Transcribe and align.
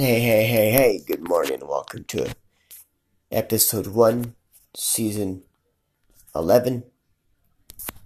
Hey, 0.00 0.20
hey, 0.20 0.46
hey, 0.46 0.70
hey, 0.70 1.00
good 1.04 1.28
morning. 1.28 1.58
Welcome 1.60 2.04
to 2.04 2.32
episode 3.32 3.88
1, 3.88 4.36
season 4.76 5.42
11. 6.36 6.84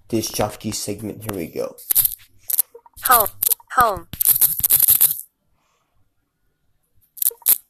This 0.09 0.31
jockey 0.31 0.71
segment, 0.71 1.23
here 1.25 1.39
we 1.39 1.49
go. 1.49 1.77
Home. 3.05 3.29
Home. 3.77 4.09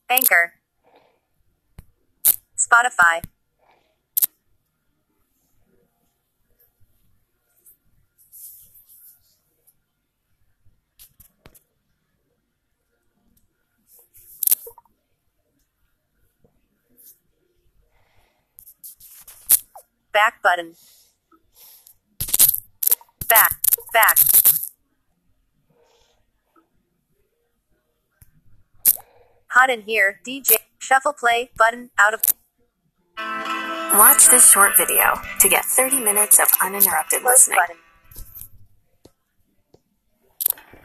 Anchor. 0.09 0.53
Spotify. 2.57 3.25
Back 20.13 20.43
button. 20.43 20.75
Back. 23.29 23.61
Back. 23.93 24.19
Hot 29.51 29.71
in 29.71 29.83
here, 29.83 30.21
DJ. 30.27 30.57
Shuffle 30.79 31.13
play 31.13 31.51
button 31.57 31.91
out 31.99 32.15
of. 32.15 32.21
Watch 33.99 34.29
this 34.29 34.51
short 34.51 34.77
video 34.77 35.15
to 35.41 35.49
get 35.49 35.65
30 35.65 36.01
minutes 36.01 36.39
of 36.41 36.49
uninterrupted 36.63 37.21
Close 37.23 37.49
listening. 37.49 37.59
button. 37.59 37.77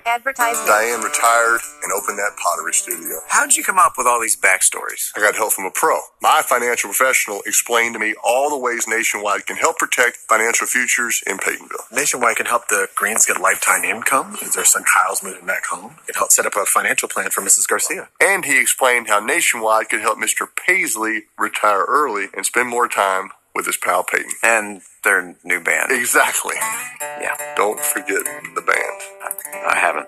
Advertisement. 0.07 0.67
Diane 0.67 1.01
retired 1.01 1.59
and 1.83 1.91
opened 1.91 2.17
that 2.17 2.31
pottery 2.41 2.73
studio. 2.73 3.19
How'd 3.27 3.55
you 3.55 3.63
come 3.63 3.77
up 3.77 3.93
with 3.97 4.07
all 4.07 4.21
these 4.21 4.37
backstories? 4.37 5.11
I 5.17 5.19
got 5.19 5.35
help 5.35 5.51
from 5.51 5.65
a 5.65 5.71
pro. 5.71 5.99
My 6.21 6.41
financial 6.41 6.89
professional 6.89 7.41
explained 7.45 7.93
to 7.95 7.99
me 7.99 8.15
all 8.23 8.49
the 8.49 8.57
ways 8.57 8.87
Nationwide 8.87 9.45
can 9.45 9.57
help 9.57 9.77
protect 9.77 10.17
financial 10.29 10.65
futures 10.65 11.21
in 11.27 11.37
Peytonville. 11.37 11.91
Nationwide 11.91 12.37
can 12.37 12.45
help 12.45 12.69
the 12.69 12.87
Greens 12.95 13.25
get 13.25 13.41
lifetime 13.41 13.83
income. 13.83 14.37
Is 14.41 14.55
their 14.55 14.65
son 14.65 14.83
Kyle's 14.85 15.21
moving 15.21 15.45
back 15.45 15.65
home? 15.65 15.95
It 16.07 16.15
helped 16.15 16.31
set 16.31 16.45
up 16.45 16.55
a 16.55 16.65
financial 16.65 17.09
plan 17.09 17.29
for 17.29 17.41
Mrs. 17.41 17.67
Garcia. 17.67 18.07
And 18.21 18.45
he 18.45 18.61
explained 18.61 19.09
how 19.09 19.19
Nationwide 19.19 19.89
could 19.89 20.01
help 20.01 20.17
Mr. 20.17 20.47
Paisley 20.55 21.23
retire 21.37 21.83
early 21.85 22.27
and 22.33 22.45
spend 22.45 22.69
more 22.69 22.87
time 22.87 23.31
with 23.57 23.65
his 23.65 23.75
pal 23.75 24.03
Peyton. 24.03 24.31
And 24.43 24.81
their 25.03 25.35
new 25.43 25.59
band. 25.59 25.91
Exactly. 25.91 26.55
Yeah, 27.01 27.35
Don't 27.57 27.79
forget 27.79 28.23
the 28.55 28.61
band. 28.61 29.01
I 29.67 29.75
haven't. 29.75 30.07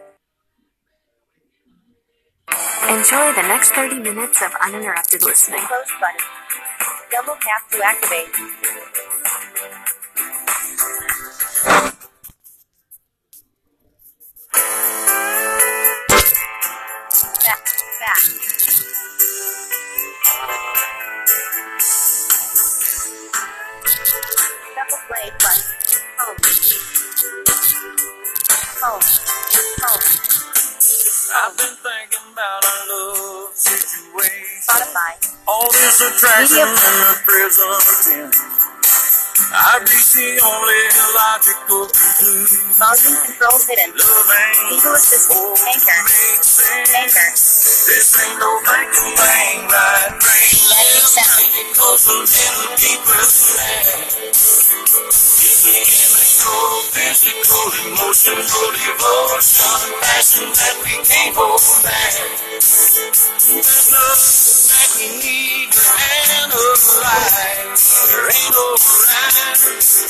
Enjoy 2.87 3.33
the 3.33 3.47
next 3.47 3.71
30 3.71 3.99
minutes 3.99 4.41
of 4.41 4.51
uninterrupted 4.61 5.23
listening. 5.23 5.61
Close 5.61 5.91
button. 5.99 6.27
Double 7.11 7.35
tap 7.41 7.69
to 7.71 7.83
activate. 7.83 8.29
Back. 17.45 17.65
Back. 17.99 18.58
All 35.59 35.67
this 35.75 35.99
attraction 35.99 36.55
Media. 36.55 36.71
in 36.71 36.95
the 37.03 37.11
present 37.27 38.31
tense. 38.31 38.39
I 39.51 39.83
reached 39.83 40.15
the 40.15 40.39
only 40.39 40.81
logical 41.19 41.83
conclusion. 41.91 42.63
Volume 42.79 43.19
control 43.27 43.59
hidden. 43.67 43.91
Love 43.91 44.31
ain't 44.39 44.79
supposed 44.79 45.11
to 45.11 45.67
Anchor. 45.67 46.01
Anchor. 46.95 47.29
This 47.35 48.07
ain't 48.23 48.39
no 48.39 48.51
thinking 48.71 49.15
thing, 49.19 49.59
right? 49.67 50.15
Brain 50.15 50.59
Letting 50.71 51.07
sound. 51.11 51.43
It 51.51 51.69
goes 51.75 52.07
a 52.07 52.17
little 52.23 52.71
deeper 52.79 53.19
than. 53.19 53.99
It's 55.43 55.67
a 55.67 55.75
chemical, 55.75 56.71
physical, 56.95 57.67
emotional 57.83 58.71
devotion, 58.79 59.91
passion 60.07 60.47
that 60.55 60.75
we 60.87 60.93
can't 61.03 61.35
hold 61.35 61.59
back. 61.83 62.15
There's 63.43 63.91
nothing 63.91 64.38
we 64.97 65.07
need 65.21 65.71
to 65.71 65.81
analyze. 66.41 67.83
There 68.09 68.25
ain't 68.29 68.53
no 68.53 68.65
rhyme, 69.05 69.59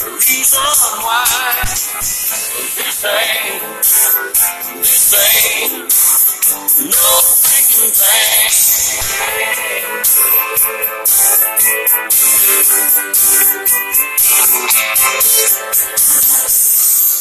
or 0.08 0.16
reason 0.16 0.70
why. 1.04 1.26
This 2.78 3.06
ain't, 3.06 3.62
this 4.80 5.14
ain't 5.16 5.74
no 6.92 7.10
thinking 7.44 7.92
thing. 7.92 8.52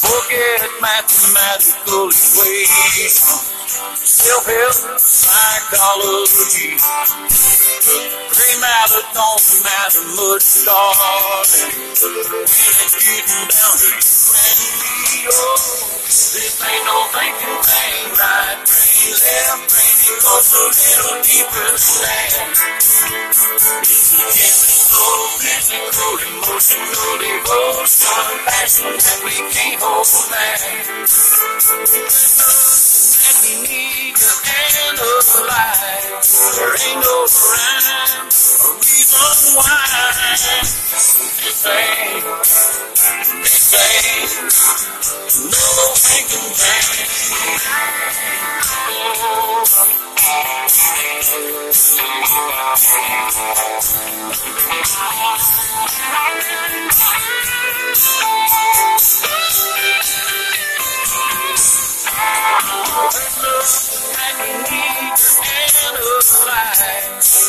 Forget 0.00 0.62
mathematical 0.80 2.08
equations, 2.08 3.18
self-help 4.02 4.98
psychology. 4.98 6.74
Gray 8.28 8.54
matter 8.58 9.02
don't 9.14 9.44
matter 9.62 10.04
much, 10.18 10.66
darling. 10.66 11.70
When 11.98 12.74
it's 12.82 12.96
getting 12.98 13.46
down 13.48 13.74
to 13.78 13.88
you 13.88 14.02
and 14.02 14.58
me, 14.78 15.30
oh, 15.30 15.56
this 16.10 16.58
ain't 16.58 16.84
no 16.86 16.96
thinking 17.14 17.58
thing, 17.62 18.10
right 18.18 18.58
brain, 18.66 19.14
left 19.14 19.62
brain, 19.70 19.96
it 20.10 20.18
goes 20.22 20.50
a 20.50 20.64
little 20.74 21.22
deeper 21.22 21.70
than 21.70 21.94
that. 22.02 22.58
It's 23.86 24.12
a 24.12 24.26
chemical, 24.26 25.38
physical, 25.38 26.18
emotional 26.26 27.14
devotion, 27.22 28.42
passion 28.42 28.90
that 28.98 29.18
we 29.24 29.34
can't 29.54 29.78
hold 29.80 30.10
back. 30.30 30.58
That 33.28 33.44
we 33.44 33.60
need 33.60 34.16
to 34.16 34.24
analyze. 34.88 35.76
There 36.56 36.72
ain't 36.80 36.96
no 36.96 37.28
rhyme 37.28 38.24
or 38.64 38.72
reason 38.80 39.52
why. 39.52 39.84
This 41.44 41.60
ain't, 41.68 42.24
this 43.44 43.74
ain't 43.76 44.32
no 45.44 45.60
thinking 45.92 46.56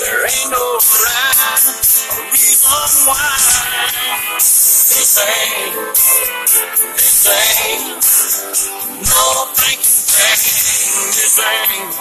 There 0.09 0.25
ain't 0.25 0.50
no 0.50 0.58
rhyme 0.58 1.70
or 2.09 2.25
reason 2.34 3.06
why. 3.06 3.38
This 4.42 5.22
ain't, 5.22 5.94
this 6.97 7.30
ain't 7.30 8.02
no 9.06 9.53
thinking 9.53 10.02
thing. 10.09 10.42
This 11.14 11.38
ain't, 11.46 11.94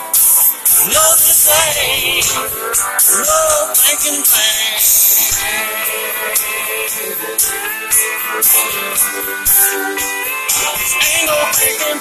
no, 0.89 1.05
this 1.21 1.53
ain't 1.53 2.33
no 3.29 3.77
thinking 3.77 4.25
thing. 4.25 4.73
Ain't 11.05 11.27
no 11.29 11.37
thinking 11.53 12.01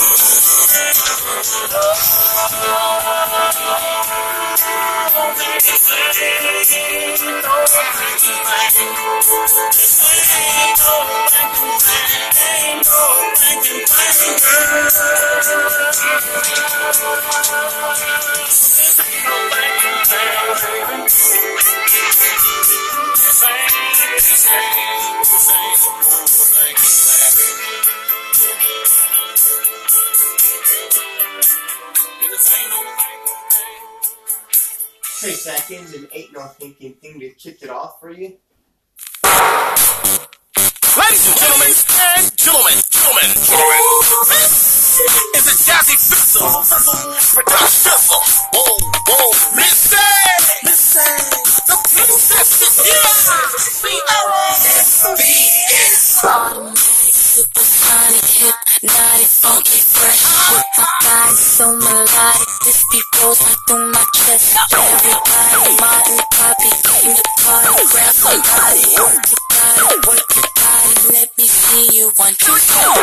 girl, 0.00 0.16
no. 25.72 26.09
Three 35.20 35.32
seconds 35.32 35.92
and 35.92 36.08
ain't 36.14 36.32
no 36.32 36.46
thinking 36.46 36.94
thing 36.94 37.20
to 37.20 37.28
kick 37.28 37.58
it 37.60 37.68
off 37.68 38.00
for 38.00 38.10
you. 38.10 38.38
Ladies 40.96 41.28
and 41.28 41.36
gentlemen, 41.36 41.68
and 41.68 42.32
gentlemen, 42.40 42.80
gentlemen, 42.88 43.28
gentlemen, 43.36 43.84
this 44.32 44.96
is 45.36 45.44
a 45.44 45.56
Jazzy 45.68 46.00
Fizzle 46.00 46.48
production. 47.36 47.92
Whoa, 48.56 48.80
whoa, 48.80 49.56
Missy, 49.56 50.00
Missy, 50.64 51.04
the 51.68 51.76
princess 51.84 52.62
is 52.62 52.80
here. 52.86 53.10
Ciara, 56.20 56.60
Automatic, 56.64 56.99
supersonic, 57.30 58.26
hypnotic, 58.26 59.30
funky, 59.30 59.78
fresh. 59.78 60.22
My 60.50 60.90
body 61.06 61.38
so 61.38 61.66
melodic, 61.78 62.50
this 62.66 62.82
beat 62.90 63.06
rolls 63.22 63.38
right 63.38 63.60
through 63.68 63.86
my 63.86 64.04
chest. 64.18 64.58
Everybody, 64.74 65.78
Martin, 65.78 66.18
Poppy, 66.34 66.70
came 66.90 67.14
to 67.14 67.22
party, 67.38 67.70
grab 67.94 68.14
somebody, 68.18 68.82
work 68.98 69.14
your 69.30 69.42
body, 69.46 69.94
work 70.10 70.26
your 70.34 70.50
body, 70.58 70.94
let 71.14 71.30
me 71.38 71.46
see 71.46 71.86
you 71.98 72.10
one, 72.18 72.34
two, 72.34 72.50
three. 72.50 72.98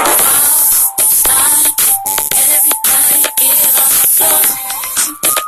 Slide, 1.07 1.71
everybody 2.35 3.31
get 3.39 3.79
on 3.79 3.89
the 3.95 4.07
floor. 4.11 5.46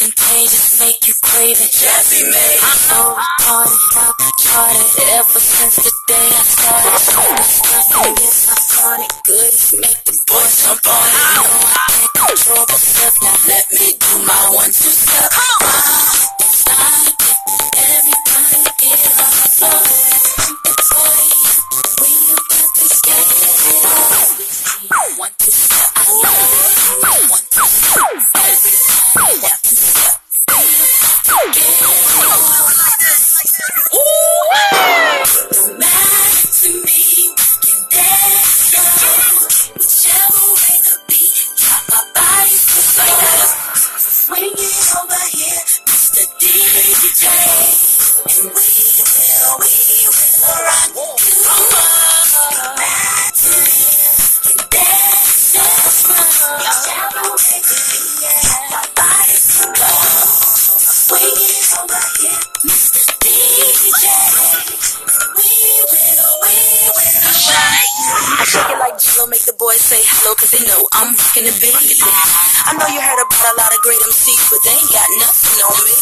Contagious, 0.00 0.80
make 0.80 0.96
you 1.08 1.12
crave 1.20 1.60
it. 1.60 1.68
Jazzy 1.76 2.24
made. 2.24 2.60
So 2.88 3.20
party, 3.44 3.76
rock, 3.96 4.16
charted. 4.40 4.80
Ever 5.12 5.36
since 5.38 5.76
the 5.76 5.92
day 6.08 6.24
I 6.24 6.40
started. 6.40 6.96
So 7.04 7.20
disgusting, 7.36 8.16
yes, 8.16 8.48
I 8.48 8.56
caught 8.80 9.00
it. 9.04 9.12
Good, 9.28 9.52
make 9.84 10.00
the 10.08 10.16
boys 10.24 10.56
jump 10.64 10.80
on 10.88 11.04
it. 11.04 11.20
No, 11.36 11.44
I 11.44 11.84
can't 11.92 12.16
control 12.16 12.64
myself. 12.64 13.12
Now 13.20 13.36
let 13.44 13.68
me 13.76 13.92
do 14.00 14.24
my 14.24 14.40
one, 14.56 14.72
two 14.72 14.88
step. 14.88 15.36
Come 15.36 15.68
on. 15.68 16.16
Slide, 16.48 17.12
everybody 17.76 18.72
get 18.80 19.04
on 19.04 19.36
the 19.36 19.52
floor. 19.52 19.84
Boy, 20.80 21.28
we 22.00 22.08
got 22.48 22.72
to 22.72 22.88
get 23.04 23.20
it 23.68 23.84
on. 23.84 25.12
One, 25.20 25.36
two 25.36 25.52
step, 25.52 25.92
I 25.92 26.08
love 26.24 26.40
it. 26.40 26.72
One, 27.28 27.44
two 27.52 27.68
step, 27.68 28.00
every 28.48 28.72
time. 28.80 29.44
One, 29.44 29.60
two 29.60 29.76
we 38.00 38.39
rocking 71.30 71.46
the 71.46 71.54
baby. 71.62 71.94
I 72.66 72.74
know 72.74 72.86
you 72.90 72.98
heard 72.98 73.22
about 73.22 73.46
a 73.46 73.54
lot 73.54 73.70
of 73.70 73.80
great 73.82 74.02
MCs, 74.02 74.50
but 74.50 74.58
they 74.66 74.74
ain't 74.74 74.90
got 74.90 75.06
nothing 75.22 75.62
on 75.62 75.78
me. 75.86 75.94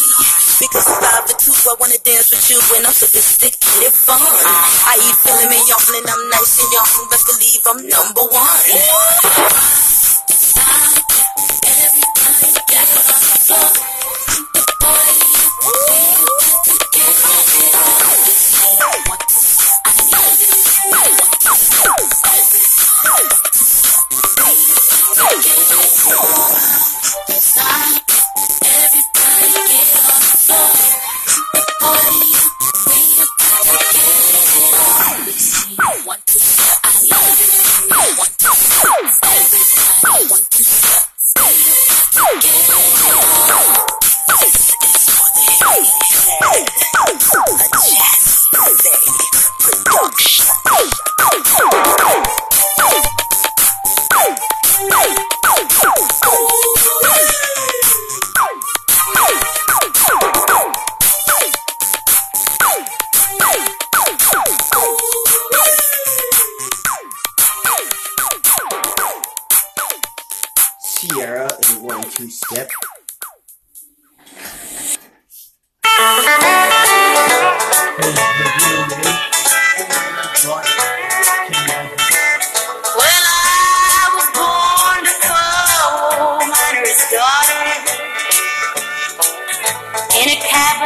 Because 0.56 0.88
five 0.88 1.28
for 1.28 1.36
two, 1.36 1.52
I 1.52 1.74
wanna 1.78 2.00
dance 2.00 2.32
with 2.32 2.48
you 2.48 2.56
when 2.72 2.86
I'm 2.86 2.96
sophisticated 2.96 3.92
fun. 3.92 4.20
I 4.20 4.96
eat 4.96 5.16
filling 5.20 5.50
me 5.52 5.60
young 5.68 5.84
and 6.00 6.08
I'm 6.08 6.22
nice 6.32 6.64
and 6.64 6.72
young, 6.72 7.08
best 7.12 7.26
believe 7.28 7.62
I'm 7.68 7.80
number 7.84 8.24
one. 8.24 9.17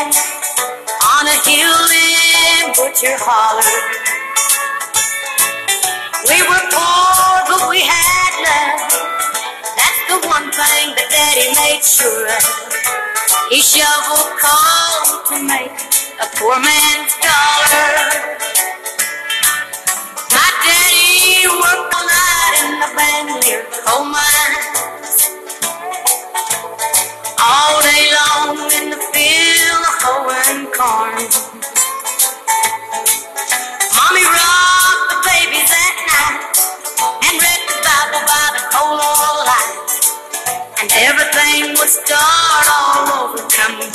On 0.02 1.24
a 1.30 1.36
hill 1.46 1.86
in 1.94 2.74
Butcher 2.74 3.14
Holler. 3.22 3.62
We 6.26 6.42
were 6.42 6.66
poor, 6.74 7.46
but 7.46 7.70
we 7.70 7.86
had 7.86 8.32
love. 8.42 8.82
That's 9.78 10.02
the 10.10 10.18
one 10.26 10.50
thing 10.50 10.98
that 10.98 11.06
Daddy 11.06 11.54
made 11.54 11.86
sure 11.86 12.26
of. 12.34 12.42
He 13.50 13.62
shoveled 13.62 14.34
coal 14.42 15.22
to 15.30 15.36
make 15.46 15.70
a 16.18 16.26
poor 16.34 16.58
man's 16.58 17.14
dollar. 17.22 18.42
My 20.34 20.50
daddy 20.66 21.46
worked 21.46 21.94
all 21.94 22.06
night 22.10 22.58
in 22.58 22.74
the 22.82 22.90
Van 22.98 23.26
Lear 23.38 23.62
coal 23.86 24.10
mines. 24.10 25.30
All 27.38 27.78
day 27.86 28.10
long 28.10 28.58
in 28.82 28.90
the 28.90 28.98
field 29.14 29.71
hoeing 30.02 30.66
corn. 30.74 31.14
Mommy 33.94 34.24
rocked 34.26 35.06
the 35.14 35.18
babies 35.30 35.70
at 35.70 35.96
night 36.10 36.42
and 37.22 37.34
read 37.38 37.62
the 37.70 37.78
Bible 37.86 38.22
by 38.26 38.46
the 38.50 38.62
oil 38.82 39.46
light. 39.46 39.94
And 40.82 40.90
everything 41.06 41.78
would 41.78 41.88
start 41.88 42.66
all 42.66 43.02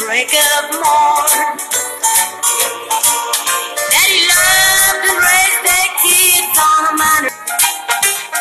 wake 0.07 0.31
up 0.31 0.71
more. 0.79 1.27
Daddy 3.91 4.21
loved 4.31 4.99
to 5.03 5.11
raise 5.27 5.59
their 5.67 5.89
kids 5.99 6.55
on 6.55 6.81
a 6.87 6.93
minor. 6.95 7.35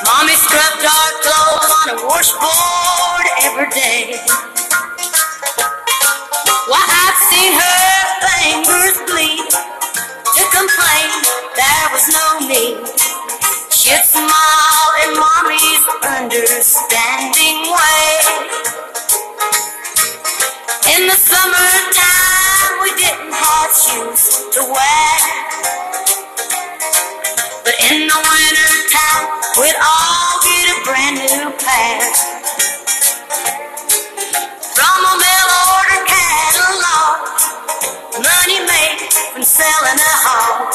Mommy 0.07 0.35
scrubbed 0.39 0.87
our 0.87 1.11
clothes 1.27 1.73
on 1.83 1.87
a 1.91 2.07
washboard 2.07 3.27
every 3.43 3.69
day. 3.75 4.56
Why, 6.67 6.83
I've 6.83 7.15
seen 7.31 7.53
her 7.55 7.87
fingers 8.27 8.99
bleed 9.07 9.51
to 9.55 10.43
complain 10.51 11.11
there 11.55 11.87
was 11.95 12.11
no 12.11 12.43
need. 12.43 12.83
She'd 13.71 14.03
smile 14.03 14.91
in 15.07 15.15
mommy's 15.15 15.85
understanding 16.03 17.71
way. 17.71 18.19
In 20.91 21.07
the 21.07 21.15
summertime, 21.15 22.83
we 22.83 22.91
didn't 22.99 23.31
have 23.31 23.71
shoes 23.71 24.51
to 24.59 24.67
wear. 24.67 25.15
But 27.63 27.79
in 27.95 28.11
the 28.11 28.19
wintertime, 28.27 29.25
we'd 29.63 29.79
all 29.79 30.43
get 30.43 30.67
a 30.75 30.77
brand 30.83 31.15
new 31.15 31.47
pair. 31.63 32.37
Selling 39.47 39.95
a 39.95 40.15
hog. 40.27 40.75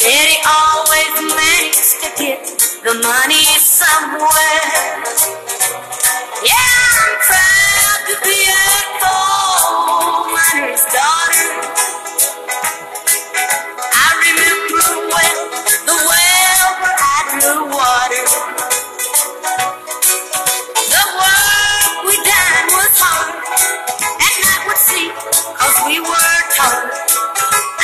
Daddy 0.00 0.40
always 0.48 1.12
managed 1.28 2.00
to 2.00 2.08
get 2.16 2.40
the 2.80 2.94
money 3.04 3.44
somewhere. 3.60 5.04
Yeah, 6.40 6.75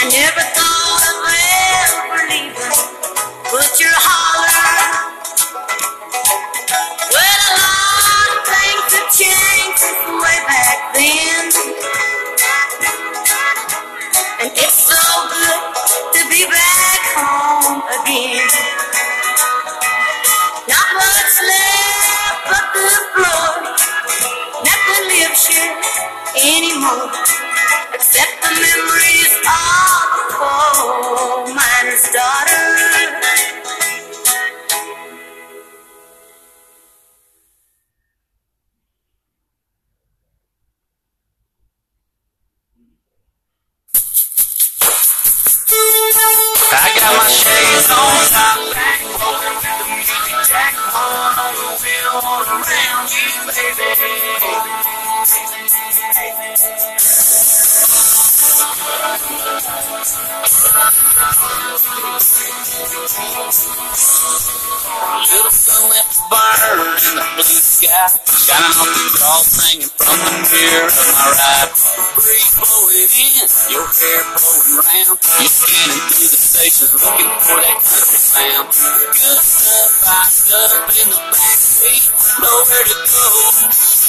I 0.03 0.09
never 0.11 0.43
thought 0.43 1.05
of 1.15 1.17
ever 1.31 2.27
leaving, 2.27 2.75
Butcher 3.55 3.95
Holler. 4.03 5.15
Well, 7.07 7.43
a 7.47 7.55
lot 7.63 8.27
of 8.35 8.39
things 8.51 8.91
have 8.99 9.11
changed 9.15 9.79
since 9.79 10.03
way 10.19 10.39
back 10.51 10.79
then. 10.99 11.45
And 14.43 14.51
it's 14.59 14.79
so 14.91 14.99
good 15.31 15.63
to 16.19 16.21
be 16.35 16.51
back 16.51 17.03
home 17.15 17.87
again. 18.03 18.51
Not 20.67 20.89
much 20.99 21.35
left 21.47 22.39
but 22.51 22.67
the 22.75 22.91
floor. 23.15 23.51
Nothing 24.67 25.05
lives 25.15 25.47
here 25.47 25.75
anymore. 26.43 27.13
Except 27.95 28.35
the 28.43 28.51
memories 28.51 29.35
of 29.47 29.92
coal 30.83 31.47
miner's 31.47 32.11
daughter. 32.11 32.65
I 46.75 46.99
got 46.99 47.17
my 47.17 48.33
Left 59.63 59.79
a 65.71 66.27
burn 66.27 66.99
in 66.99 67.15
the 67.15 67.23
blue 67.39 67.63
sky, 67.63 68.11
shining 68.43 68.75
off 68.75 68.91
the 68.91 69.07
cross 69.15 69.55
hanging 69.63 69.87
from 69.87 70.19
the 70.19 70.35
mirror 70.51 70.91
of 70.91 71.07
my 71.15 71.31
ride. 71.31 71.71
Breeze 72.19 72.59
blowing 72.59 73.07
in, 73.07 73.47
your 73.71 73.87
hair 73.87 74.27
blowing 74.35 74.83
round. 74.83 75.15
You're 75.15 75.47
scanning 75.47 76.11
through 76.11 76.27
the 76.27 76.43
stations 76.43 76.99
looking 76.99 77.31
for 77.47 77.55
that 77.63 77.79
country 77.87 78.19
sound. 78.19 78.67
Good 78.67 79.47
stuff, 79.47 79.95
boxed 80.03 80.51
up 80.59 80.91
in 80.91 81.07
the 81.07 81.23
back 81.23 81.59
seat, 81.63 82.11
nowhere 82.43 82.83
to 82.83 82.99
go, 82.99 83.31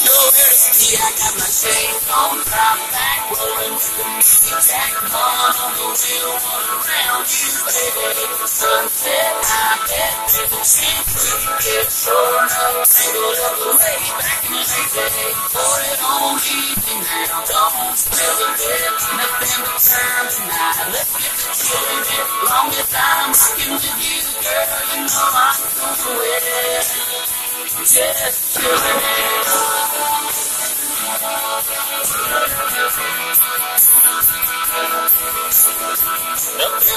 to 0.00 0.14
be. 0.34 0.96
I 0.98 1.10
got 1.14 1.34
my 1.38 1.46
shades 1.46 2.06
on, 2.10 2.34
drop 2.42 2.78
back, 2.90 3.18
rolling 3.30 3.74
with 3.78 3.90
the 3.94 4.04
music 4.14 4.94
on 5.14 5.70
the 5.74 5.88
wheel, 5.94 6.32
one 6.42 6.68
around 6.74 7.26
you, 7.30 7.50
baby. 7.62 8.24
Sunset, 8.44 9.34
I 9.44 9.78
bet 9.86 10.14
there's 10.34 10.50
a 10.50 10.62
chance 10.64 11.10
we 11.14 11.32
can 11.38 11.56
get 11.62 11.86
short 11.90 12.42
enough, 12.42 12.86
tangled 12.90 13.38
up 13.44 13.58
way 13.78 13.98
back 14.18 14.42
in 14.46 14.58
the 14.58 14.82
day. 14.94 15.30
Pour 15.52 15.78
it 15.84 16.00
on 16.02 16.36
easy 16.42 16.96
now, 17.04 17.44
don't 17.44 17.94
spill 17.94 18.38
a 18.40 18.50
bit, 18.54 18.94
nothing 19.14 19.62
but 19.62 19.78
time 19.78 20.26
tonight. 20.32 20.90
Let's 20.90 21.12
get 21.14 21.32
to 21.38 21.48
chilling 21.54 22.06
it, 22.08 22.26
long 22.48 22.68
as 22.72 22.90
I'm 22.94 23.30
rocking 23.30 23.72
with 23.78 23.98
you, 24.02 24.20
girl, 24.42 24.82
you 24.94 25.02
know 25.06 25.28
I'm 25.34 25.74
win. 26.18 26.42
It. 26.44 27.33
Nothing 27.76 27.90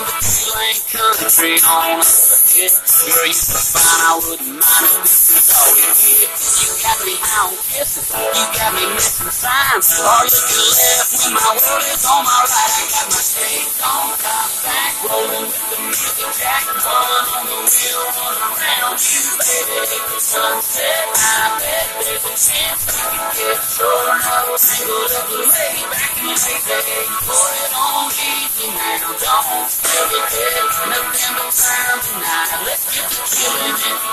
but 0.06 0.37
two-lane 0.48 0.80
country 0.88 1.60
on 1.68 2.00
ahead. 2.00 2.72
Girl, 3.08 3.28
you 3.28 3.36
so 3.36 3.60
fine, 3.60 4.00
I 4.00 4.12
wouldn't 4.16 4.48
mind 4.48 4.88
if 4.96 5.04
this 5.04 5.36
is 5.36 5.48
all 5.52 5.76
we 5.76 5.84
get. 5.84 6.40
You 6.58 6.72
got 6.80 6.98
me 7.04 7.16
out 7.36 7.54
kissing, 7.68 8.08
you 8.08 8.46
got 8.56 8.72
me 8.72 8.84
missing 8.96 9.32
signs. 9.32 9.88
Are 10.00 10.24
looking 10.24 10.64
left 10.72 11.12
when 11.20 11.34
my 11.36 11.52
world 11.52 11.84
is 11.84 12.04
on 12.08 12.24
my 12.24 12.40
right. 12.48 12.74
I 12.78 12.84
got 12.88 13.08
my 13.12 13.22
shades 13.22 13.78
on, 13.84 14.08
top 14.24 14.50
back, 14.64 14.92
rolling 15.04 15.48
with 15.52 15.68
the 15.68 15.78
music 15.84 16.32
jack. 16.40 16.64
One 16.68 17.28
on 17.28 17.44
the 17.44 17.60
wheel, 17.68 18.04
one 18.16 18.40
around 18.48 18.98
you, 19.04 19.24
baby. 19.44 20.00
Sunset, 20.18 21.08
I 21.14 21.60
bet 21.60 21.88
there's 22.04 22.24
a 22.24 22.34
chance 22.36 22.82
we 22.88 23.04
can 23.06 23.28
get 23.36 23.60
short 23.64 24.16
enough, 24.16 24.60
tangled 24.60 25.12
up 25.12 25.28
way 25.28 25.76
back 25.92 26.16
in 26.24 26.36
the 26.36 26.56
day. 26.68 27.06
Pour 27.22 27.48
it 27.54 27.72
on 27.76 28.12
easy 28.12 28.68
now, 28.74 29.12
don't 29.14 29.70
spill 29.70 30.08
it. 30.48 30.78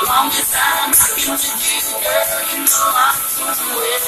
Long 0.07 0.29
as 0.29 0.50
I'm 0.55 0.91
rocking 0.91 1.31
with 1.31 1.45
you, 1.47 1.99
girl, 2.03 2.43
you 2.50 2.59
know 2.64 2.91
I'm 2.95 3.17
gonna 3.38 3.67
win. 3.76 4.03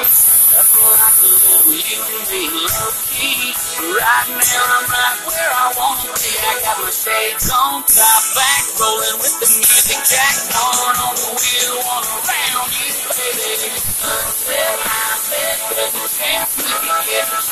Yeah, 0.00 0.37
chilling 0.58 0.98
it. 0.98 1.22
little 1.22 1.70
you 1.70 2.00
and 2.02 2.26
me 2.30 2.42
low 2.50 2.90
key. 3.14 3.54
Right 3.78 4.28
now 4.28 4.74
I'm 4.74 4.86
right 4.90 5.18
where 5.26 5.52
I 5.54 5.66
wanna 5.78 6.10
be. 6.18 6.32
I 6.34 6.54
got 6.66 6.82
my 6.82 6.90
shades 6.90 7.50
on, 7.50 7.82
top 7.86 8.22
back, 8.34 8.64
rolling 8.80 9.18
with 9.22 9.38
the 9.38 9.48
music 9.54 10.02
jack 10.02 10.34
on 10.58 10.94
on 10.98 11.14
the 11.14 11.30
wheel, 11.30 11.78
on 11.86 12.02
around 12.02 12.70
you, 12.74 12.90
baby. 13.06 13.78
Sunset, 13.78 14.78
I 14.82 15.14
bet 15.30 15.58
there's 15.70 15.94
a 15.94 16.06
chance 16.18 16.58
get 17.08 17.47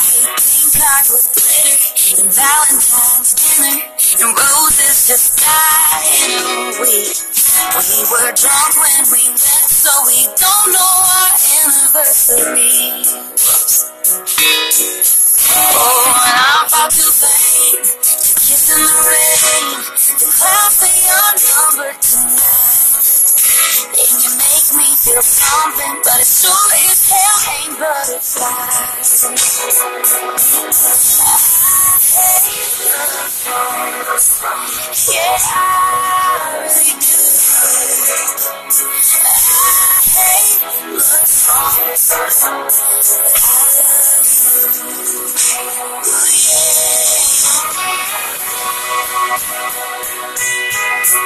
I 0.00 0.02
hate 0.02 0.32
with 1.12 1.28
glitter 1.36 2.24
and 2.24 2.32
Valentine's 2.32 3.36
dinner 3.36 3.84
and 3.84 4.32
roses 4.32 4.96
just 5.12 5.36
died 5.36 6.08
in 6.24 6.40
a 6.40 6.80
week. 6.80 7.20
We 7.76 8.00
were 8.08 8.32
drunk 8.32 8.72
when 8.80 9.04
we 9.12 9.28
met, 9.28 9.68
so 9.68 9.92
we 10.08 10.24
don't 10.40 10.72
know 10.72 10.92
our 11.04 11.36
anniversary. 11.52 13.04
Oh, 15.52 16.16
and 16.16 16.36
I'm 16.48 16.64
about 16.64 16.96
to 16.96 17.04
faint, 17.20 17.84
to 17.84 18.32
kiss 18.40 18.72
in 18.72 18.80
the 18.80 18.96
rain. 19.04 19.84
The 20.16 20.28
clouds 20.32 20.80
say 20.80 20.96
I'm 21.12 21.36
numbered 21.44 22.00
tonight. 22.00 23.29
And 23.80 23.96
you 23.96 24.30
make 24.36 24.68
me 24.76 24.84
feel 24.96 25.22
something, 25.22 25.96
but 26.04 26.20
it 26.20 26.26
sure 26.28 26.52
as 26.84 27.08
hell 27.08 27.40
ain't 27.56 27.78
butterflies. 27.80 29.24
I 29.24 29.32
hate 32.04 32.76
songs. 34.20 35.08
Yeah, 35.08 35.40
I 35.40 36.60
really 36.60 36.92
do. 37.00 37.16
I 39.16 40.04
hate 40.04 40.60
love. 40.60 41.00
But 42.08 42.10
I 42.10 42.50
love 42.50 42.76
you. 42.76 43.22
But 43.22 43.32
I 50.38 50.49
don't 51.00 51.16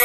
I 0.00 0.04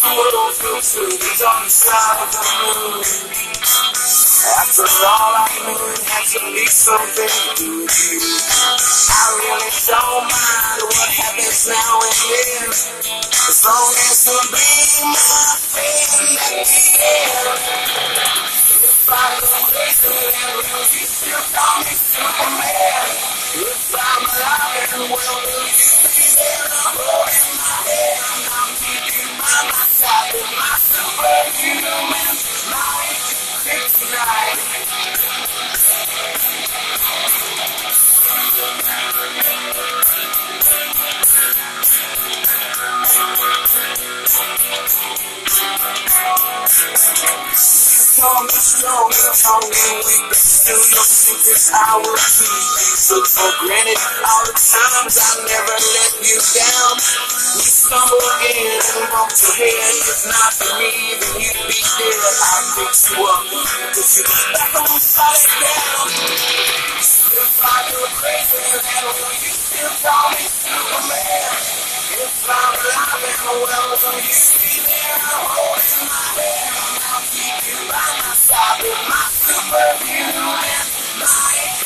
the 0.00 0.08
world 0.16 0.54
go 0.60 0.80
to 0.80 1.02
the 1.16 1.30
dark 1.38 1.70
side 1.70 2.22
of 2.22 2.30
the 2.32 2.42
moon. 2.66 3.97
After 4.48 4.88
all, 5.04 5.32
I 5.36 5.52
knew 5.60 5.76
it 5.92 6.00
had 6.08 6.24
to 6.24 6.40
be 6.56 6.64
something 6.64 7.28
to 7.28 7.52
do 7.60 7.68
with 7.84 8.00
you. 8.08 8.16
I 8.16 9.24
really 9.44 9.72
don't 9.84 10.24
mind 10.24 10.80
what 10.88 11.10
happens 11.20 11.68
now 11.68 12.00
and 12.00 12.16
then. 12.16 12.72
As 12.72 13.60
long 13.60 13.92
as 13.92 14.24
you'll 14.24 14.48
be 14.48 14.72
my 15.04 15.52
friend 15.68 16.32
at 16.48 16.64
the 16.64 16.84
end. 16.96 17.44
If 18.88 19.04
I 19.04 19.36
go 19.36 19.52
crazy 19.68 20.08
will 20.08 20.88
you 20.96 21.04
still 21.04 21.44
call 21.52 21.84
me 21.84 21.92
Superman? 21.92 23.04
If 23.52 23.92
I'm 24.00 24.24
alive 24.32 24.96
and 24.96 25.12
well, 25.12 25.36
will 25.44 25.68
you 25.68 25.92
be 26.08 26.24
there 26.40 26.64
to 26.72 26.82
hold 26.96 27.28
in 27.36 27.52
my 27.52 27.76
hand? 27.84 28.48
I'm 28.48 28.72
keeping 28.80 29.32
by 29.36 29.60
my 29.68 29.84
side 29.92 30.32
with 30.32 30.52
my 30.56 30.72
superhuman 30.88 32.32
mind. 32.72 33.07
Your 50.78 51.02
secrets 51.02 51.72
I 51.74 51.96
will 51.96 52.14
keep. 52.14 52.48
Took 53.08 53.26
for 53.26 53.52
granted 53.64 53.98
all 54.24 54.44
the 54.46 54.52
times 54.52 55.18
I 55.18 55.42
never 55.48 55.76
let 55.78 56.12
you 56.22 56.38
down. 56.54 57.37
We 57.48 57.64
stumble 57.64 58.20
again, 58.36 58.76
bump 59.08 59.32
your 59.32 59.54
head. 59.56 59.72
It's 59.72 60.28
not 60.28 60.52
for 60.52 60.68
me, 60.76 61.16
then 61.16 61.40
you'd 61.40 61.64
be 61.64 61.80
there. 61.80 62.28
I 62.44 62.60
fix 62.76 63.08
you 63.08 63.24
up, 63.24 63.48
put 63.48 64.04
you 64.04 64.24
back 64.52 64.76
on 64.76 65.00
solid 65.00 65.48
ground. 65.56 66.12
If 67.00 67.64
I 67.64 67.76
do 67.88 68.04
crazy, 68.20 68.60
then 68.68 69.04
will 69.08 69.32
you 69.32 69.48
still 69.48 69.92
call 70.04 70.28
me 70.36 70.44
Superman? 70.44 71.48
If 72.20 72.36
I'm 72.52 72.74
alive 72.76 73.24
and 73.24 73.64
well, 73.64 73.96
will 73.96 74.20
you 74.20 74.36
be 74.60 74.74
there 74.84 75.16
holding 75.24 76.04
my 76.04 76.28
hand? 76.36 77.00
I'll 77.00 77.24
keep 77.32 77.56
you 77.64 77.80
by 77.88 77.96
my 77.96 78.36
side 78.36 78.84
with 78.84 79.02
my 79.08 79.24
superhuman 79.32 80.36
mind 81.16 81.78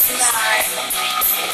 tonight. 0.00 1.53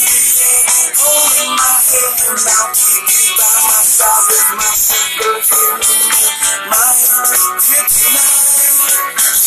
by 3.37 3.55
my 3.67 3.81
side 3.81 4.25
with 4.27 4.51
my. 4.57 4.71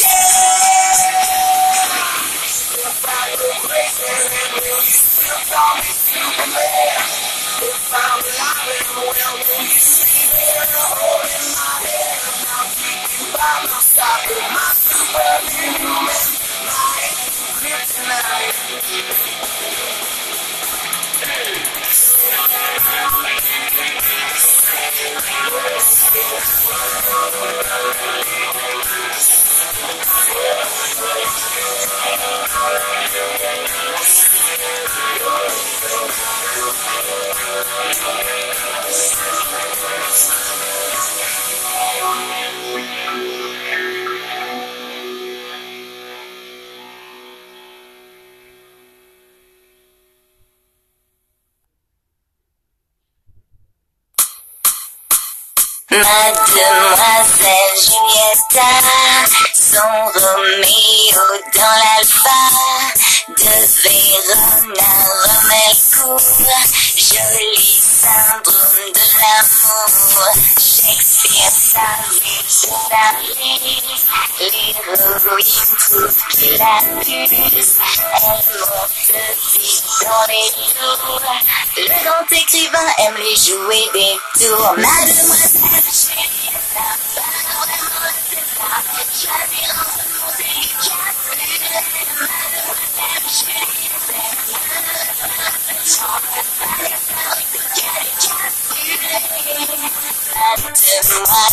Yeah! 0.00 0.10
If 2.74 3.06
I 3.06 3.30
go 3.38 3.48
crazy, 3.62 4.10
will 4.54 4.82
you 4.82 4.90
still 4.90 5.40
call 5.50 5.74
me 5.76 5.90
Superman? 5.94 6.98
If 7.62 7.94
I'm 7.94 8.18
where 9.04 9.32
will 9.34 9.64
you 9.64 9.78
there? 10.34 10.66
Holding 10.74 11.48
my 11.54 11.74
hand, 11.84 12.42
I'll 12.50 12.70
keep 12.74 13.06
you 13.14 13.26
by 13.32 13.54
my 13.70 13.78
side 13.78 14.24
with 14.28 14.48
my 14.50 14.68
superhuman. 14.74 16.34
Son 58.54 59.80
Roméo 60.14 61.24
dans 61.54 61.76
l'alpha, 61.82 62.40
de 63.26 63.54
Vérona 63.82 64.90
Romelcourt, 65.24 66.20
joli 66.94 67.80
syndrome 67.80 68.92
de 68.94 69.06
l'amour, 69.18 70.30
Shakespeare 70.56 71.54
tout 72.62 72.78
parler, 72.90 73.34
l'héroïne 74.38 75.74
trouve 75.78 76.16
qu'il 76.30 76.62
abuse, 76.62 77.74
elle 78.14 78.42
monte 78.70 79.10
vite 79.58 79.88
dans 80.00 80.26
les 80.28 80.48
tours, 80.74 81.22
le 81.76 81.86
grand 82.04 82.26
écrivain 82.30 82.90
aime 82.98 83.16
les 83.16 83.34
jouer 83.34 83.84
des 83.94 84.14
tours, 84.46 84.74
Mademoiselle 84.76 85.82
Julietta, 85.90 86.86
pas 87.16 87.26
vraiment 87.56 88.33
c'est 88.74 89.14
ça, 89.14 89.30
j'admire 89.30 89.94
de 100.56 100.98
moi, 101.18 101.48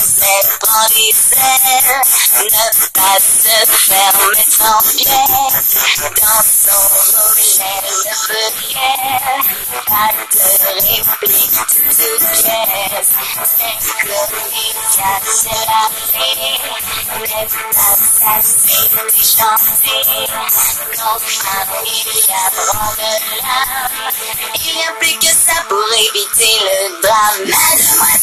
ne 2.43 2.65
pas 2.91 3.19
se 3.19 3.55
faire 3.65 4.15
m'étrangler, 4.31 5.05
dans 6.21 6.43
son 6.43 6.81
volet 7.15 7.81
pas 9.87 10.11
de 10.31 10.45
réplique 10.81 11.59
de 11.87 12.09
pièce, 12.31 13.11
c'est 13.43 13.77
que 13.97 14.07
la 14.07 14.23
vie, 14.49 14.73
n'est 17.19 17.47
pas 17.71 17.95
facile 18.19 18.91
de 18.91 19.23
chanter, 19.23 20.01
un 20.21 20.47
de 22.95 23.21
larmes, 23.41 24.09
il 24.55 24.75
n'y 24.75 24.83
a 24.83 24.91
plus 24.99 25.17
que 25.19 25.31
ça 25.33 25.57
pour 25.69 25.87
éviter 25.93 26.55
le 26.61 27.01
drame. 27.01 28.20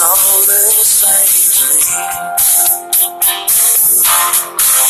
All 0.00 0.40
the 0.46 0.60
same 0.84 1.44
to 1.56 1.64
me. 1.70 1.98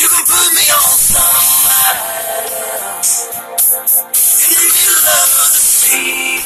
You 0.00 0.08
can 0.08 0.24
put 0.26 0.48
me 0.54 0.64
on 0.70 0.96
somebody 0.96 2.04
else 2.80 3.14
in 4.46 4.54
the 4.56 4.68
middle 4.76 5.06
of 5.18 5.28
the 5.34 5.60
sea. 5.60 6.44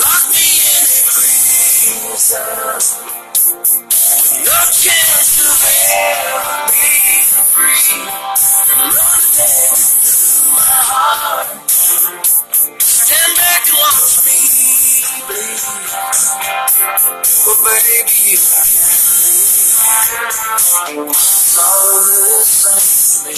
Lock 0.00 0.24
me 0.30 0.48
in 0.64 0.82
a 0.84 1.00
prison 1.12 3.08
no 4.44 4.58
chance 4.70 5.32
of 5.44 5.60
ever 5.92 6.72
being 6.72 7.28
free. 7.52 8.00
Run 8.78 9.22
dance 9.34 9.86
through 10.04 10.52
my 10.52 10.76
heart. 10.88 11.48
Stand 12.80 13.32
back 13.36 13.62
and 13.68 13.78
watch 13.78 14.14
me 14.26 14.37
But 15.38 15.46
baby, 17.64 18.16
you 18.26 18.38
can't 18.38 19.06
leave. 19.18 21.10
It's 21.10 21.58
all 21.58 22.02
the 22.02 22.44
same 22.44 23.22
to 23.22 23.30
me. 23.30 23.36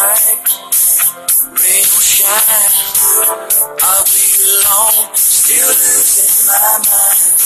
night, 0.00 0.48
rain 1.56 1.84
or 1.84 2.04
shine, 2.04 2.72
I'll 3.82 4.04
be 4.04 4.26
alone, 4.44 5.16
still 5.16 5.68
losing 5.68 6.46
my 6.46 6.78
mind. 6.88 7.38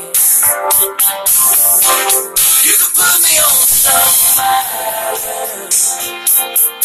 You 2.64 2.74
can 2.76 2.90
put 2.92 3.16
me 3.24 3.34
on 3.40 3.56
some 3.64 4.16
island 4.36 5.72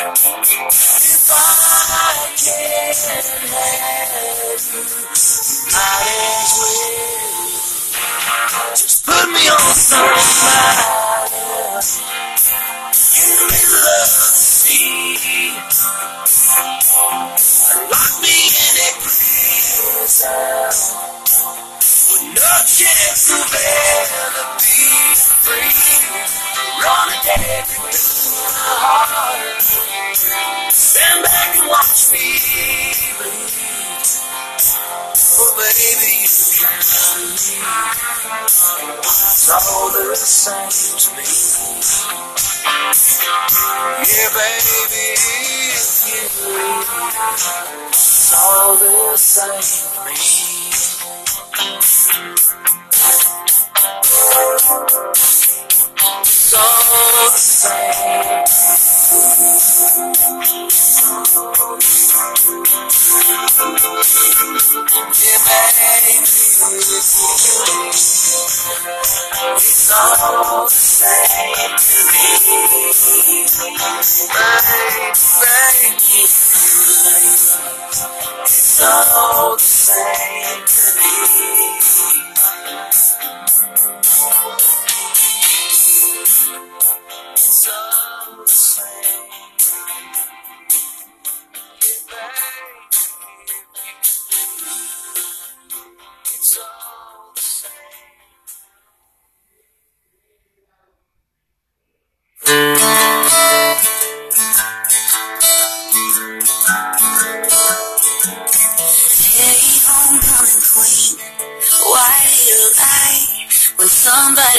If 0.01 1.29
I 1.29 2.33
can't 2.35 2.97
have 3.53 4.65
you, 4.73 4.81
might 5.69 6.41
as 6.41 6.57
well 6.57 6.89
just 8.73 9.05
put 9.05 9.29
me 9.29 9.45
on 9.49 9.73
somebody 9.77 10.81
else 11.69 12.01
in 13.21 13.37
the 13.37 13.45
middle 13.53 13.85
of 14.01 14.09
the. 14.65 15.53
Lock 17.91 18.13
me 18.23 18.49
in 18.49 18.77
a 18.81 18.89
prison 19.05 21.08
no 22.39 22.55
chance 22.63 23.35
of 23.35 23.51
ever 23.51 24.47
being 24.63 25.15
free. 25.43 25.75
Run 26.79 27.11
a 27.11 27.19
through 27.67 27.91
heart. 28.79 29.61
Stand 30.71 31.23
back 31.23 31.57
and 31.59 31.67
watch 31.67 32.11
me 32.11 32.39
bleed. 33.19 33.59
Oh, 35.41 35.51
baby, 35.59 36.23
you 36.23 36.31
can 36.59 36.79
it's 39.39 39.49
all 39.49 39.89
the 39.91 40.03
to 40.97 41.09
me. 41.15 41.23
Yeah, 44.07 44.29
baby, 44.37 45.05
it's 47.91 48.33
all 48.35 48.77
the 48.77 49.17
same 49.17 49.59
to 49.59 49.99
me. 50.05 50.58
Thank 51.59 51.83
you. 55.43 55.48
It's 56.51 56.57
all 56.57 57.29
the 57.29 57.37
same. 57.37 58.41
It's 69.57 69.91
all 69.91 70.65
the 70.65 70.73
same 70.73 71.77
to 71.77 71.97
me. 72.09 72.25
Baby, 75.21 76.25
it's 78.41 78.81
all 78.81 79.53
the 79.53 79.59
same 79.61 80.65
to 80.65 80.99
me. 80.99 81.15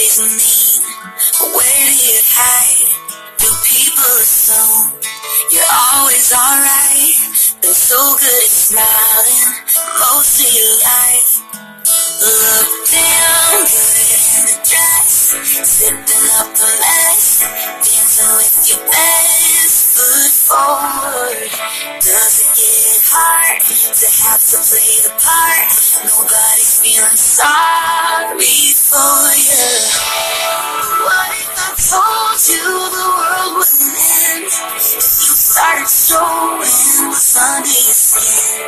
Somebody's 0.08 0.20
mean? 0.20 1.52
Where 1.54 1.86
do 1.86 1.94
you 1.94 2.20
hide? 2.24 2.88
Do 3.38 3.48
people 3.64 4.12
assume 4.20 4.92
you're 5.52 5.74
always 5.92 6.32
alright? 6.32 7.16
Been 7.60 7.74
so 7.74 7.98
good 8.16 8.44
at 8.44 8.50
smiling 8.50 9.52
most 10.00 10.40
of 10.40 10.50
your 10.52 10.74
life. 10.80 11.32
Look 12.20 12.68
damn 12.88 13.60
good 13.64 14.20
in 14.24 14.42
the 14.48 14.56
dress, 14.64 15.36
sipping 15.68 16.26
up 16.40 16.48
the 16.56 16.70
mess, 16.80 17.40
dancing 17.84 18.36
with 18.36 18.68
your 18.68 18.82
best 18.90 19.79
foot 20.00 20.32
forward. 20.48 21.50
Does 22.00 22.34
it 22.40 22.50
get 22.56 23.00
hard 23.12 23.60
to 23.60 24.08
have 24.24 24.40
to 24.40 24.56
play 24.64 24.92
the 25.04 25.12
part? 25.20 25.68
Nobody's 26.08 26.72
feeling 26.80 27.20
sorry 27.20 28.72
for 28.80 29.20
you. 29.36 29.68
What 31.04 31.30
if 31.36 31.52
I 31.52 31.68
told 31.76 32.40
you 32.48 32.64
the 32.64 33.08
world 33.12 33.52
wouldn't 33.60 34.00
end 34.00 34.48
if 34.48 34.88
you 34.88 35.36
started 35.36 35.90
showing 35.92 36.64
what's 36.64 37.36
under 37.36 37.68
your 37.68 37.98
skin? 38.00 38.64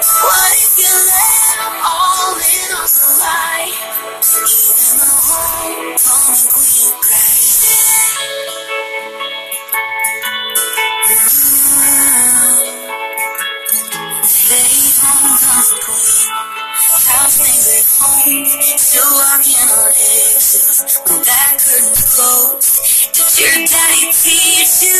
What 0.00 0.52
if 0.64 0.72
you 0.80 0.92
let 0.96 1.60
them 1.60 1.76
all 1.84 2.40
in 2.40 2.68
on 2.72 2.88
the 2.88 3.08
lie? 3.20 3.68
Even 4.32 4.96
the 4.96 5.12
homecoming 5.28 6.48
queen 6.48 6.79
How's 17.30 17.46
things 17.46 17.62
at 17.78 17.86
home? 17.94 18.42
Still 18.74 19.06
walking 19.06 19.54
on 19.54 19.86
eggshells 19.86 20.98
when 21.06 21.22
that 21.22 21.62
curtain's 21.62 22.02
closed. 22.10 22.74
Did 23.14 23.30
your 23.38 23.70
daddy 23.70 24.10
teach 24.10 24.82
you 24.82 24.98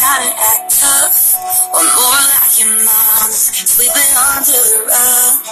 how 0.00 0.16
to 0.16 0.32
act 0.32 0.80
tough? 0.80 1.36
Or 1.68 1.84
more 1.84 2.24
like 2.24 2.56
your 2.56 2.72
mama's 2.72 3.52
sleeping 3.68 4.12
under 4.16 4.48
the 4.48 4.80
rug? 4.88 5.44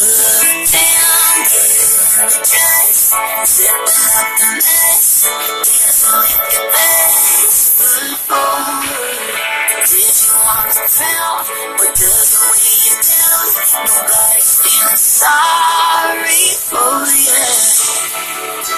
Look 0.00 0.72
down, 0.72 1.36
good 1.52 1.68
in 1.68 1.92
the 2.16 2.40
dress, 2.40 3.12
zipping 3.44 4.08
up 4.16 4.28
the 4.40 4.48
mess, 4.56 5.28
dancing 5.68 6.16
with 6.16 6.48
your 6.48 6.64
best 6.72 7.76
foot 7.76 8.16
forward. 8.24 9.84
Did 9.84 10.00
you 10.00 10.32
want 10.32 10.72
the 10.72 10.88
crown? 10.96 11.44
Or 11.76 11.92
does 11.92 12.24
it 12.24 12.40
weigh 12.40 12.75
Nobody's 13.46 14.58
feeling 14.58 14.98
sorry 14.98 16.50
for 16.66 16.98
you. 17.06 17.46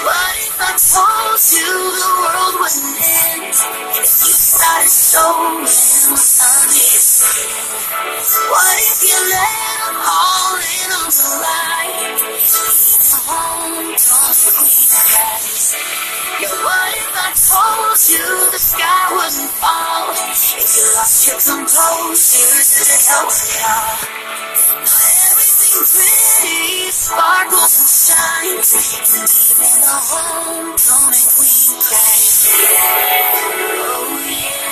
What 0.05 0.33
if 0.45 0.61
I 0.61 0.77
told 0.77 1.41
you 1.41 1.73
the 1.97 2.09
world 2.21 2.53
wouldn't 2.61 3.01
end 3.01 3.49
if 3.97 4.13
you 4.21 4.35
started 4.37 4.93
showing 4.93 5.65
what's 5.65 6.37
under 6.37 6.85
your 6.85 7.01
skin? 7.01 7.49
What 8.45 8.77
if 8.93 8.99
you 9.09 9.17
let 9.25 9.57
them 9.73 9.97
all 10.05 10.53
in 10.61 10.89
on 11.01 11.09
the 11.17 11.29
lie? 11.33 12.29
The 12.29 13.17
homecoming 13.25 14.53
queen 14.53 14.85
cries. 14.85 15.65
Yeah, 16.45 16.53
what 16.61 16.93
if 16.93 17.09
I 17.09 17.33
told 17.41 17.97
you 18.05 18.53
the 18.53 18.61
sky 18.61 19.17
wouldn't 19.17 19.49
fall 19.49 20.13
if 20.13 20.61
you 20.61 20.85
lost 20.93 21.25
your 21.25 21.41
composure 21.41 22.53
to 22.69 22.81
the 22.85 22.97
it 23.01 23.09
all? 23.17 23.33
Now 23.57 24.38
everything 24.85 25.83
pretty, 25.89 26.91
sparkles 26.91 27.73
and 27.79 27.89
shines. 27.89 28.69
Even 28.75 29.81
the 29.81 29.97
homecoming 30.09 31.29
queen 31.35 31.79
prize. 31.83 32.47
Oh 33.79 34.19
yeah. 34.29 34.69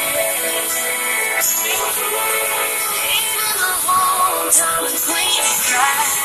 Leaving 2.93 3.57
the 3.57 3.73
homecoming 3.87 4.99
queen 5.03 5.45
prize. 5.67 6.15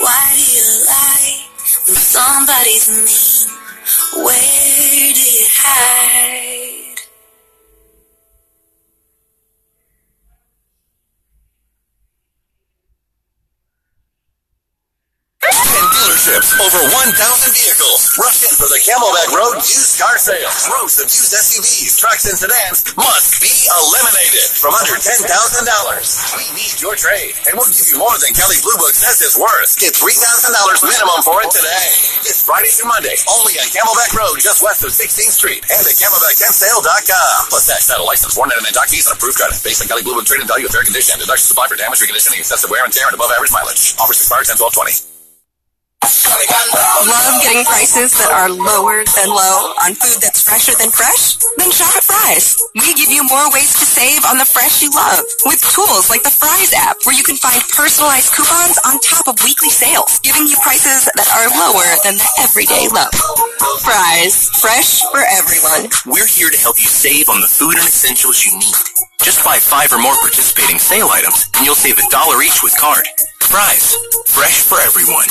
Why 0.00 0.24
do 0.36 0.44
you 0.56 0.66
lie 0.86 1.36
when 1.86 1.96
somebody's 1.96 2.88
mean? 2.90 3.53
Where 3.98 5.12
do 5.14 5.20
you 5.20 5.46
hide? 5.50 6.83
And 15.44 15.88
dealerships, 15.92 16.56
over 16.56 16.80
1,000 16.88 17.12
vehicles. 17.52 18.16
Rush 18.16 18.48
in 18.48 18.54
for 18.56 18.64
the 18.64 18.80
Camelback 18.80 19.28
Road 19.28 19.60
used 19.60 20.00
car 20.00 20.16
sale. 20.16 20.48
Rows 20.72 20.96
of 20.96 21.12
used 21.12 21.36
SUVs, 21.36 22.00
trucks, 22.00 22.24
and 22.24 22.38
sedans 22.40 22.80
must 22.96 23.44
be 23.44 23.52
eliminated 23.52 24.48
from 24.56 24.72
under 24.72 24.96
$10,000. 24.96 25.20
We 26.40 26.48
need 26.56 26.80
your 26.80 26.96
trade, 26.96 27.36
and 27.44 27.60
we'll 27.60 27.68
give 27.68 27.84
you 27.92 28.00
more 28.00 28.16
than 28.24 28.32
Kelley 28.32 28.56
Blue 28.64 28.78
Book 28.80 28.96
says 28.96 29.20
it's 29.20 29.36
worth. 29.36 29.76
Get 29.76 29.92
$3,000 29.92 30.48
minimum 30.80 31.20
for 31.20 31.44
it 31.44 31.52
today. 31.52 31.92
This 32.24 32.40
Friday 32.40 32.72
through 32.72 32.88
Monday, 32.88 33.20
only 33.28 33.60
on 33.60 33.68
Camelback 33.68 34.16
Road, 34.16 34.40
just 34.40 34.64
west 34.64 34.80
of 34.80 34.96
16th 34.96 35.36
Street, 35.36 35.60
and 35.68 35.84
at 35.84 35.96
CamelbackTentSale.com. 36.00 37.52
Plus 37.52 37.68
tax, 37.68 37.84
title, 37.92 38.08
license, 38.08 38.32
499 38.32 38.72
doc 38.72 38.88
fees, 38.88 39.04
and 39.12 39.18
approved 39.18 39.36
credit. 39.36 39.60
Based 39.60 39.84
on 39.84 39.92
Kelley 39.92 40.06
Blue 40.06 40.16
Book 40.16 40.24
trade 40.24 40.40
and 40.40 40.48
value 40.48 40.64
of 40.64 40.72
fair 40.72 40.88
condition. 40.88 41.20
Deductions 41.20 41.52
apply 41.52 41.68
for 41.68 41.76
damage, 41.76 42.00
reconditioning, 42.00 42.40
excessive 42.40 42.72
wear 42.72 42.80
and 42.80 42.92
tear, 42.92 43.12
and 43.12 43.14
above 43.18 43.28
average 43.28 43.52
mileage. 43.52 43.92
Offers 44.00 44.24
expire 44.24 44.40
10 44.40 44.56
12 44.56 44.72
20. 44.72 45.13
Love 46.04 47.40
getting 47.40 47.64
prices 47.64 48.12
that 48.20 48.28
are 48.28 48.48
lower 48.52 49.04
than 49.04 49.28
low 49.28 49.72
on 49.84 49.96
food 49.96 50.20
that's 50.20 50.44
fresher 50.44 50.76
than 50.76 50.92
fresh? 50.92 51.36
Then 51.56 51.72
shop 51.72 51.96
at 51.96 52.04
Fry's. 52.04 52.60
We 52.76 52.92
give 52.92 53.08
you 53.08 53.24
more 53.24 53.48
ways 53.52 53.72
to 53.76 53.84
save 53.84 54.24
on 54.28 54.36
the 54.36 54.44
fresh 54.44 54.84
you 54.84 54.92
love 54.92 55.24
with 55.48 55.64
tools 55.64 56.08
like 56.12 56.20
the 56.20 56.32
Fry's 56.32 56.72
app 56.76 57.00
where 57.04 57.16
you 57.16 57.24
can 57.24 57.36
find 57.40 57.60
personalized 57.72 58.32
coupons 58.36 58.76
on 58.84 59.00
top 59.00 59.28
of 59.28 59.36
weekly 59.44 59.72
sales, 59.72 60.20
giving 60.20 60.44
you 60.44 60.56
prices 60.60 61.08
that 61.16 61.28
are 61.32 61.48
lower 61.56 61.88
than 62.04 62.20
the 62.20 62.30
everyday 62.40 62.84
low. 62.92 63.08
Fry's, 63.80 64.52
fresh 64.60 65.00
for 65.08 65.24
everyone. 65.24 65.88
We're 66.04 66.28
here 66.28 66.52
to 66.52 66.60
help 66.60 66.76
you 66.76 66.88
save 66.88 67.32
on 67.32 67.40
the 67.40 67.48
food 67.48 67.80
and 67.80 67.88
essentials 67.88 68.44
you 68.44 68.52
need. 68.60 68.76
Just 69.24 69.44
buy 69.44 69.56
five 69.56 69.92
or 69.92 70.00
more 70.00 70.16
participating 70.20 70.76
sale 70.76 71.08
items 71.08 71.48
and 71.56 71.64
you'll 71.64 71.80
save 71.80 71.96
a 71.96 72.08
dollar 72.12 72.40
each 72.44 72.60
with 72.60 72.76
card. 72.76 73.08
Fry's, 73.40 73.96
fresh 74.28 74.60
for 74.64 74.80
everyone. 74.80 75.28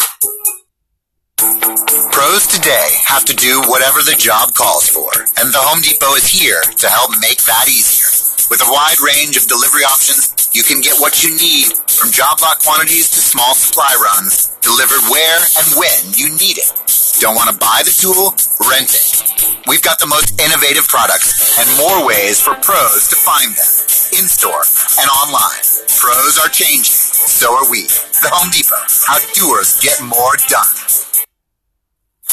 Pros 1.43 2.47
today 2.47 3.03
have 3.03 3.27
to 3.27 3.35
do 3.35 3.59
whatever 3.67 3.99
the 3.99 4.15
job 4.15 4.55
calls 4.55 4.87
for, 4.87 5.11
and 5.35 5.51
the 5.51 5.59
Home 5.59 5.83
Depot 5.83 6.15
is 6.15 6.23
here 6.23 6.63
to 6.79 6.87
help 6.87 7.11
make 7.19 7.43
that 7.43 7.67
easier. 7.67 8.07
With 8.47 8.63
a 8.63 8.71
wide 8.71 9.03
range 9.03 9.35
of 9.35 9.43
delivery 9.51 9.83
options, 9.83 10.31
you 10.55 10.63
can 10.63 10.79
get 10.79 10.95
what 11.03 11.19
you 11.19 11.35
need 11.35 11.75
from 11.83 12.15
job 12.15 12.39
lot 12.39 12.63
quantities 12.63 13.11
to 13.11 13.19
small 13.19 13.51
supply 13.51 13.91
runs, 13.99 14.55
delivered 14.63 15.03
where 15.11 15.39
and 15.59 15.67
when 15.75 16.15
you 16.15 16.31
need 16.39 16.63
it. 16.63 16.71
Don't 17.19 17.35
want 17.35 17.51
to 17.51 17.59
buy 17.59 17.83
the 17.83 17.91
tool? 17.91 18.31
Rent 18.71 18.95
it. 18.95 19.67
We've 19.67 19.83
got 19.83 19.99
the 19.99 20.07
most 20.07 20.39
innovative 20.39 20.87
products 20.87 21.59
and 21.59 21.67
more 21.75 22.07
ways 22.07 22.39
for 22.39 22.55
pros 22.63 23.11
to 23.11 23.19
find 23.19 23.51
them. 23.51 23.71
In-store 24.15 24.63
and 24.95 25.11
online. 25.11 25.63
Pros 25.99 26.39
are 26.39 26.47
changing. 26.47 26.95
So 27.27 27.51
are 27.51 27.67
we. 27.67 27.83
The 28.23 28.31
Home 28.31 28.47
Depot. 28.47 28.79
How 29.03 29.19
doers 29.35 29.75
get 29.83 29.99
more 29.99 30.39
done. 30.47 30.71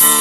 Johnny's 0.01 0.17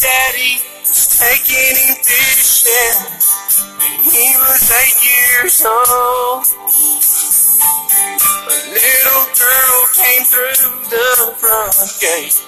daddy 0.00 0.56
was 0.88 1.04
taking 1.20 1.76
him 1.76 2.00
fishing 2.00 2.96
when 3.76 4.08
he 4.08 4.32
was 4.40 4.64
eight 4.72 5.04
years 5.04 5.60
old. 5.60 6.48
A 8.40 8.56
little 8.72 9.24
girl 9.36 9.76
came 9.92 10.24
through 10.24 10.64
the 10.88 11.36
front 11.36 11.76
gate 12.00 12.40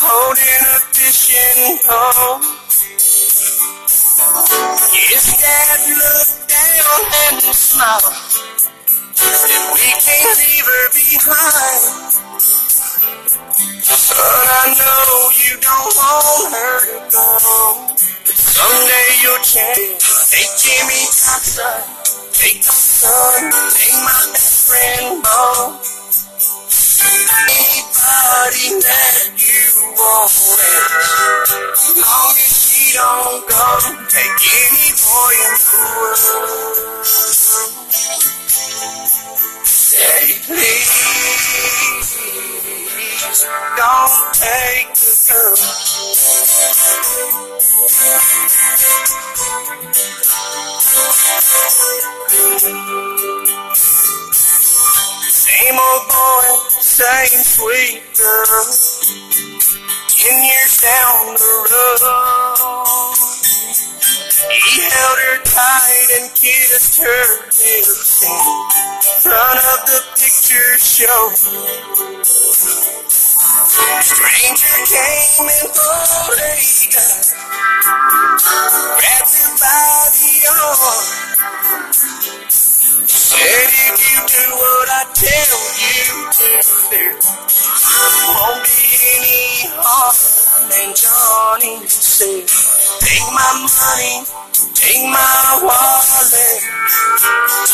holding 0.00 0.64
a 0.72 0.80
fishing 0.96 1.76
pole. 1.84 2.40
His 4.92 5.36
dad 5.36 5.80
looked 5.84 6.48
down 6.48 7.00
and 7.28 7.54
smiled. 7.54 8.14
Said, 9.14 9.64
we 9.74 9.86
can't 10.00 10.38
leave 10.40 10.64
her 10.64 10.86
behind. 10.92 12.14
But 13.84 14.48
I 14.48 14.74
know 14.78 15.30
you 15.44 15.54
don't 15.60 15.92
want 15.96 16.54
her 16.54 16.74
to 16.86 16.98
go. 17.12 17.26
But 18.24 18.36
someday 18.36 19.08
you'll 19.22 19.44
change. 19.44 20.00
Take 20.30 20.52
Jimmy 20.56 21.04
Thompson. 21.12 21.80
Take 22.32 22.64
my 22.64 22.72
son. 22.72 23.52
Take 23.76 24.00
my 24.02 24.30
best 24.32 24.68
friend, 24.68 25.22
Bo. 25.22 25.93
Anybody 27.04 28.80
that 28.80 29.36
you 29.36 29.68
want 29.92 30.32
it. 30.60 30.88
Long 32.00 32.32
as 32.32 32.52
she 32.64 32.94
don't 32.96 33.44
go. 33.48 33.66
Take 34.08 34.40
any 34.64 34.88
boy 34.96 35.34
in 35.44 35.54
the 35.64 35.78
world. 35.96 37.04
Say 39.64 40.40
please. 40.46 40.92
Don't 43.76 44.34
take 44.34 44.88
the 44.94 45.12
girl. 45.28 45.56
Same 57.04 57.44
sweet 57.44 58.00
girl. 58.16 58.64
Ten 60.08 60.36
years 60.40 60.74
down 60.80 61.36
the 61.36 61.52
road. 61.68 63.12
He 64.48 64.80
held 64.88 65.18
her 65.20 65.38
tight 65.44 66.08
and 66.16 66.32
kissed 66.32 66.96
her 67.04 67.44
lips 67.44 68.24
in 68.24 68.40
front 69.20 69.60
of 69.60 69.84
the 69.84 70.00
picture 70.16 70.80
show. 70.80 71.28
Stranger 74.00 74.76
came 74.88 75.44
and 75.44 75.68
pulled 75.76 76.40
a 76.40 76.56
gun, 76.88 77.20
grabbed 78.96 79.34
her 79.36 79.52
by 79.60 80.08
the 80.08 80.32
arm. 80.56 81.24
Said 83.34 83.66
if 83.66 83.98
you 83.98 84.20
do 84.30 84.44
what 84.54 84.88
I 84.94 85.02
tell 85.10 85.58
you 85.82 86.30
to, 86.30 86.48
there 86.90 87.18
won't 88.30 88.62
be 88.62 88.78
any 89.10 89.74
harm. 89.74 90.14
And 90.70 90.94
Johnny 90.94 91.82
said, 91.86 92.46
take 93.02 93.26
my 93.34 93.50
money, 93.66 94.22
take 94.74 95.02
my 95.10 95.66
wallet, 95.66 96.62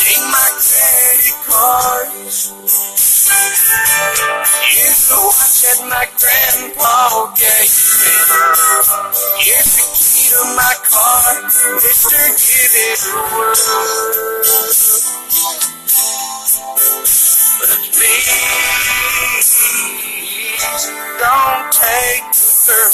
take 0.01 0.25
my 0.33 0.49
credit 0.57 1.37
cards. 1.45 2.57
Here's 4.65 5.01
the 5.07 5.17
watch 5.21 5.61
that 5.61 5.79
my 5.87 6.09
grandpa 6.17 7.29
gave 7.37 7.69
me. 8.01 8.17
Here's 9.45 9.71
the 9.77 9.85
key 9.93 10.25
to 10.33 10.41
my 10.57 10.73
car, 10.89 11.45
Mister, 11.75 12.17
give 12.33 12.73
it 12.81 12.97
a 13.07 13.21
whirl. 13.29 15.10
But 17.59 17.77
please, 17.93 18.31
don't 21.19 21.71
take 21.71 22.25
the 22.33 22.41
girl. 22.67 22.91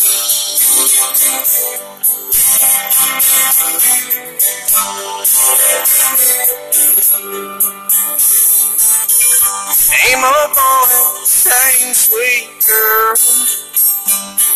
Same 9.71 10.23
old 10.23 10.51
boy, 10.53 11.25
same 11.25 11.93
sweet 11.93 12.49
girl. 12.67 13.15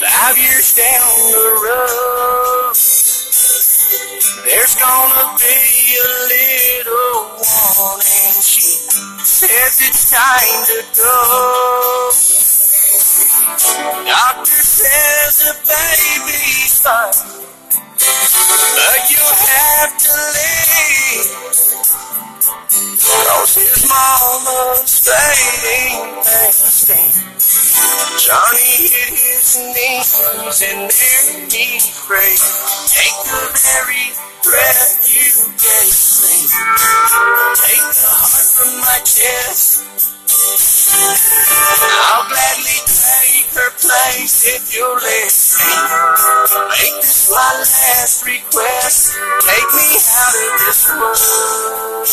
Five 0.01 0.37
years 0.37 0.73
down 0.75 1.31
the 1.31 1.47
road. 1.63 3.00
There's 4.45 4.75
gonna 4.75 5.37
be 5.37 5.97
a 5.97 6.09
little 6.31 7.39
warning. 7.39 8.41
She 8.41 8.61
says 9.23 9.81
it's 9.81 10.09
time 10.11 10.65
to 10.65 10.79
go. 10.95 12.11
Doctor 14.05 14.61
says 14.63 15.39
the 15.39 15.53
baby's 15.67 16.81
fine, 16.81 17.45
but 18.75 19.01
you 19.11 19.23
have 19.23 19.97
to 19.97 20.13
leave. 20.35 21.51
Cause 23.01 23.55
his 23.55 23.87
mama's 23.89 24.99
fading 24.99 26.23
fast 26.23 26.87
Johnny 28.19 28.87
hit 28.87 29.13
his 29.17 29.57
knees 29.57 30.61
and 30.63 30.87
there 30.87 31.47
he 31.49 31.79
prayed. 32.07 32.39
Take 32.87 33.17
the 33.27 33.43
very 33.51 34.13
breath 34.43 35.03
you 35.09 35.31
gave 35.59 35.91
me. 36.23 36.47
Take 37.57 37.87
the 37.91 38.11
heart 38.11 38.47
from 38.55 38.71
my 38.79 38.99
chest. 39.03 39.83
I'll 40.93 42.27
gladly 42.29 42.79
take 42.87 43.51
her 43.55 43.71
place 43.79 44.45
if 44.47 44.73
you'll 44.75 44.95
let 44.95 45.33
me. 45.59 45.73
Make 46.69 46.95
this 47.01 47.29
my 47.31 47.51
last 47.59 48.25
request. 48.25 49.17
Take 49.43 49.71
me 49.75 49.89
out 50.15 50.35
of 50.39 50.51
this 50.63 50.81
world. 50.95 52.07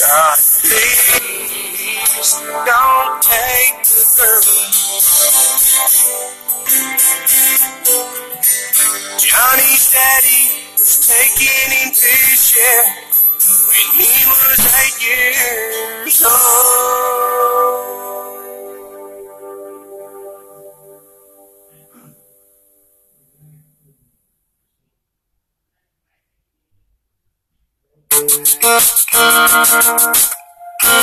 God, 0.00 0.38
please 0.62 1.29
don't 2.20 3.22
take 3.22 3.80
the 3.84 4.04
girl. 4.18 4.44
Johnny's 9.16 9.90
daddy 9.90 10.44
was 10.76 10.94
taking 11.08 11.70
him 11.72 11.90
fishing 11.94 12.88
when 13.68 13.86
he 13.96 14.12
was 14.28 14.60
eight 14.80 14.96
years 15.00 16.20
old. 16.22 17.50
Never 30.80 30.96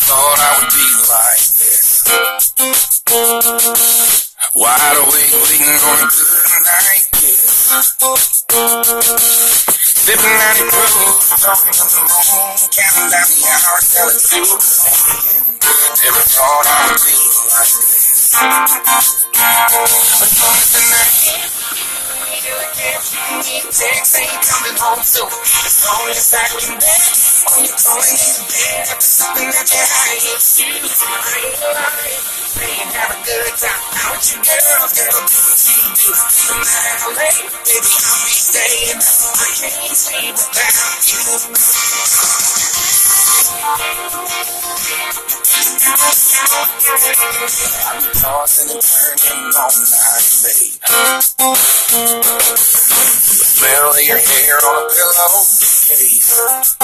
thought 0.00 0.38
I 0.40 0.50
would 0.58 0.72
be 0.72 0.86
like 1.08 1.44
this. 1.60 2.04
Wide 4.54 4.96
awake, 4.96 5.32
waiting 5.44 5.76
on 5.84 5.98
a 5.98 6.08
good 6.08 6.50
night 6.64 7.04
kiss. 7.12 7.68
Sipping 10.06 10.38
on 10.40 10.56
it 10.56 10.68
proof, 10.72 11.36
talking 11.42 11.76
on 11.76 11.88
the 11.92 12.00
moon, 12.00 12.56
counting 12.72 13.08
down 13.10 13.28
the 13.28 13.42
hours 13.52 13.86
till 13.92 14.08
it's 14.08 14.24
two 14.30 14.44
a.m. 14.46 15.55
Never 15.66 16.22
thought 16.30 16.66
I 16.66 16.94
be 16.94 17.18
like 17.50 17.74
this. 17.74 18.36
But 19.34 20.30
long 20.38 20.54
as 20.54 20.70
the 20.70 20.82
night 20.94 21.56
Text 22.46 24.14
ain't 24.14 24.30
coming 24.46 24.78
home 24.78 25.02
soon. 25.02 25.26
As 25.26 25.82
long 25.82 26.06
as 26.06 26.30
I 26.30 26.46
can 26.54 26.78
bet, 26.78 27.02
when 27.50 27.66
you're 27.66 27.74
calling 27.82 28.14
in 28.14 28.30
the 28.38 28.46
bed, 28.46 28.86
after 28.86 29.02
something 29.02 29.50
that 29.50 29.66
you 29.66 29.82
hide 29.82 30.38
shoes. 30.38 31.02
I 31.02 31.42
ain't 31.42 31.58
lying. 31.58 32.22
Saying 32.46 32.90
have 32.94 33.10
a 33.10 33.18
good 33.26 33.50
time. 33.58 33.82
Out 34.06 34.14
with 34.14 34.30
your 34.30 34.46
girls, 34.46 34.94
girl, 34.94 35.18
do 35.26 35.34
what 35.34 35.58
you 35.66 35.82
do. 35.98 36.14
No 36.14 36.54
matter 36.62 36.94
how 37.02 37.10
late, 37.18 37.42
baby, 37.66 37.90
I'll 37.90 38.22
be 38.22 38.38
staying 38.38 39.02
up. 39.02 39.34
I 39.34 39.50
can't 39.58 39.98
stay 39.98 40.30
without 40.30 41.02
you. 41.10 41.75
I'm 47.46 48.02
tossing 48.10 48.74
and 48.74 48.82
turning 48.82 49.54
all 49.54 49.70
night, 49.70 50.26
babe. 50.42 50.82
The 53.22 53.46
smell 53.46 53.94
of 53.94 54.02
your 54.02 54.18
hair 54.18 54.58
on 54.66 54.82
a 54.82 54.90
pillowcase. 54.90 56.74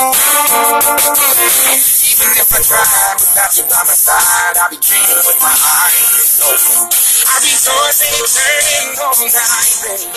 Even 2.15 2.31
if 2.39 2.47
I 2.47 2.63
tried 2.63 3.19
without 3.19 3.59
you 3.59 3.67
by 3.67 3.83
my 3.83 3.99
side, 3.99 4.55
I'd 4.55 4.71
be 4.71 4.79
dreaming 4.79 5.19
with 5.27 5.43
my 5.43 5.51
eyes 5.51 6.39
open. 6.47 6.95
I'd 6.95 7.43
be 7.43 7.59
tossing 7.59 8.23
and 8.23 8.31
turning 8.31 9.03
all 9.03 9.19
night, 9.19 9.83
babe. 9.83 10.15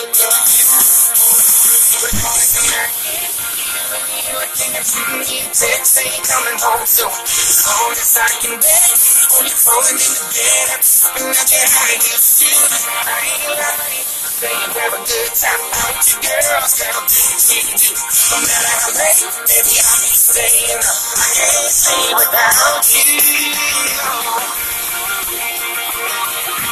But 3.86 4.02
calling 4.02 4.82
tonight. 4.82 5.46
Text 5.54 5.94
ain't 6.02 6.26
coming 6.26 6.58
home 6.58 6.86
soon. 6.86 7.06
As 7.06 8.18
I 8.18 8.26
can 8.42 8.58
bet, 8.58 8.98
when 9.30 9.46
you're 9.46 9.62
falling 9.62 9.94
in 9.94 10.10
the 10.10 10.26
bed, 10.26 10.66
I'm 10.74 11.30
can 11.46 11.70
hide 11.70 12.02
your 12.02 12.18
shoes. 12.18 12.82
I 12.82 13.22
ain't 13.30 13.54
lying. 13.54 14.06
Saying 14.36 14.74
have 14.74 14.92
a 14.92 15.00
good 15.06 15.32
time 15.38 15.64
out 15.86 16.02
your 16.02 16.18
girls, 16.18 16.76
girl, 16.76 16.98
do 17.06 17.14
what 17.14 17.46
you 17.46 17.62
do. 17.78 17.94
No 17.94 18.36
matter 18.42 18.74
how 18.74 18.90
late, 18.90 19.22
baby, 19.48 19.74
I'll 19.80 20.02
be 20.02 20.12
staying. 20.12 20.82
I 20.82 21.30
can't 21.30 21.70
stay 21.70 22.10
without 22.10 22.82
you. 22.90 23.06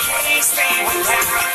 I 0.03 0.19
can't 0.19 0.45
stay 0.45 0.83
without 0.83 1.55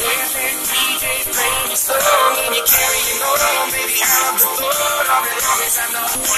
DJ 0.00 1.04
playing 1.28 1.68
your 1.68 1.76
song. 1.76 1.98
And 2.40 2.56
you 2.56 2.64
carry 2.64 3.00
your 3.04 3.20
note 3.20 3.44
on, 3.44 3.68
baby, 3.70 4.00
of 4.00 4.40
the 4.40 4.48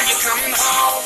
you're 0.08 0.18
coming 0.18 0.54
home. 0.56 1.02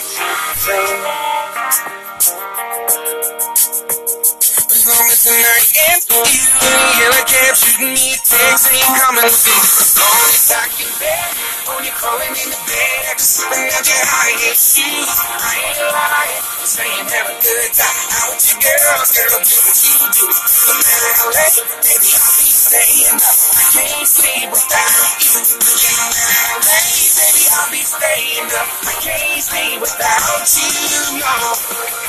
As 5.17 5.25
long 5.25 5.41
as 5.41 6.05
the 6.05 6.13
night 6.13 6.29
you 6.29 6.69
ain't 6.77 6.93
here 7.01 7.09
a 7.09 7.25
cab 7.25 7.57
shooting 7.57 7.93
me 7.97 8.13
a 8.13 8.19
text, 8.21 8.69
ain't 8.69 8.93
coming 9.01 9.33
soon. 9.33 9.65
As 9.65 9.97
long 9.97 10.29
as 10.29 10.49
I 10.53 10.65
can 10.77 10.93
bear, 11.01 11.25
when 11.73 11.89
you're 11.89 11.97
crawling 11.97 12.37
in 12.37 12.49
the 12.53 12.61
bed, 12.69 13.17
that 13.17 13.85
you 13.89 13.97
hide 13.97 14.39
your 14.45 14.53
shoes. 14.53 15.09
I 15.09 15.57
ain't 15.73 15.81
lying, 15.89 16.43
saying 16.69 17.07
have 17.17 17.29
a 17.33 17.37
good 17.41 17.71
time 17.73 18.09
out 18.13 18.29
with 18.37 18.45
your 18.45 18.61
girls, 18.61 19.09
girl, 19.17 19.41
do 19.41 19.57
what 19.57 19.79
you 19.89 19.97
do. 20.21 20.27
No 20.29 20.75
matter 20.85 21.13
how 21.17 21.29
late, 21.33 21.65
baby, 21.81 22.11
I'll 22.13 22.37
be 22.37 22.51
staying 22.53 23.17
up. 23.17 23.39
I 23.57 23.65
can't 23.73 24.05
sleep 24.05 24.47
without 24.53 25.17
you. 25.25 25.37
Yeah, 25.81 25.97
no 25.97 26.07
matter 26.13 26.61
late, 26.61 27.09
baby, 27.17 27.43
I'll 27.57 27.71
be 27.73 27.83
staying 27.89 28.51
up. 28.53 28.69
I 28.85 28.95
can't 29.01 29.41
stay 29.41 29.71
without 29.81 30.45
you, 30.45 31.25
no. 31.25 32.06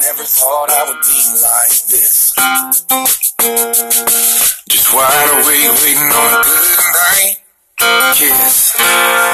Never 0.00 0.24
thought 0.24 0.70
I 0.70 0.84
would 0.88 1.02
be 1.04 1.20
like 1.42 1.76
this. 1.92 2.32
Just 4.68 4.88
wide 4.94 5.30
awake, 5.34 5.68
waiting 5.84 6.08
on 6.08 6.30
a 6.32 6.42
good 6.44 6.80
night 6.94 7.36
kiss. 8.14 8.74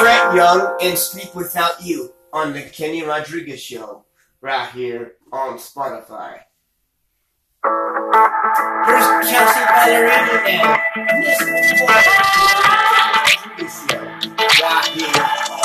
Brett 0.01 0.35
Young 0.35 0.79
and 0.83 0.99
Sleep 0.99 1.33
Without 1.35 1.81
You 1.83 2.13
on 2.33 2.53
the 2.53 2.63
Kenny 2.63 3.03
Rodriguez 3.03 3.61
Show, 3.61 4.05
right 4.41 4.69
here 4.71 5.15
on 5.33 5.59
Spotify. 5.59 6.41
Here's 7.65 9.31
Kelsea 9.31 9.61
Ballerini 9.61 10.81
and 10.97 11.21
Miss 11.21 11.39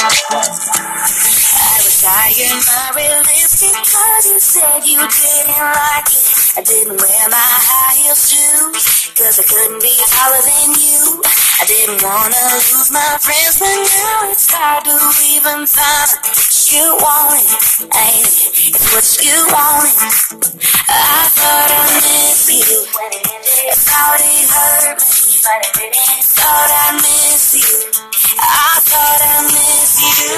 Spotify. 0.09 1.46
I 1.77 1.85
was 1.85 2.01
tying 2.01 2.57
my 2.65 2.89
wrist 2.97 3.61
because 3.61 4.25
you 4.25 4.39
said 4.41 4.81
you 4.81 4.97
didn't 4.97 5.61
like 5.61 6.09
it. 6.09 6.25
I 6.57 6.61
didn't 6.65 6.97
wear 6.97 7.23
my 7.29 7.37
high 7.37 7.93
heels 8.01 8.33
shoes 8.33 9.13
cause 9.13 9.37
I 9.37 9.45
couldn't 9.45 9.85
be 9.85 9.93
taller 10.09 10.41
than 10.41 10.73
you. 10.73 11.21
I 11.21 11.69
didn't 11.69 12.01
wanna 12.01 12.45
lose 12.73 12.89
my 12.89 13.21
friends, 13.21 13.61
but 13.61 13.77
now 13.77 14.25
it's 14.25 14.49
hard 14.49 14.89
to 14.89 14.97
even 15.37 15.69
find 15.69 16.09
what 16.17 16.49
you 16.73 16.85
wanted. 16.97 17.61
Hey, 17.93 18.25
it's 18.73 18.87
what 18.97 19.05
you 19.21 19.37
wanted. 19.53 20.01
I 20.89 21.29
thought 21.29 21.69
I 21.77 21.93
missed 21.93 22.57
you. 22.57 22.89
when 22.89 23.21
I 23.21 23.77
thought 23.77 24.17
it 24.25 24.49
hurt 24.49 24.97
me. 24.97 26.01
Thought 26.25 26.71
I 26.73 26.97
missed 27.05 27.53
you. 27.53 28.16
I 28.39 28.79
thought 28.85 29.21
I 29.25 29.37
missed 29.49 29.99
you, 30.01 30.37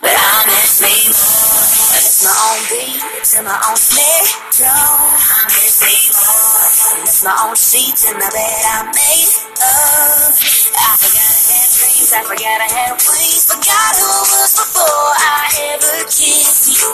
but 0.00 0.14
I 0.14 0.36
miss 0.46 0.78
me 0.78 0.94
more. 1.10 1.66
It's 1.98 2.22
my 2.22 2.30
own 2.30 2.60
beat 2.70 3.02
to 3.02 3.38
my 3.42 3.58
own 3.66 3.76
snare 3.76 4.26
drum. 4.54 4.70
I 5.18 5.40
miss 5.50 5.82
me 5.82 5.96
more. 6.14 7.02
It's 7.02 7.24
my 7.24 7.34
own 7.42 7.56
sheets 7.58 8.06
in 8.06 8.14
the 8.14 8.30
bed 8.30 8.62
I 8.70 8.86
made 8.94 9.34
of. 9.58 10.30
I 10.78 10.90
forgot 11.02 11.26
I 11.26 11.42
had 11.50 11.68
dreams. 11.74 12.10
I 12.14 12.20
forgot 12.22 12.58
I 12.62 12.68
had 12.70 12.94
wings. 13.02 13.44
Forgot 13.50 13.92
who 13.98 14.10
was 14.30 14.52
before 14.54 15.10
I 15.18 15.74
ever 15.74 16.06
kissed 16.06 16.70
you. 16.70 16.86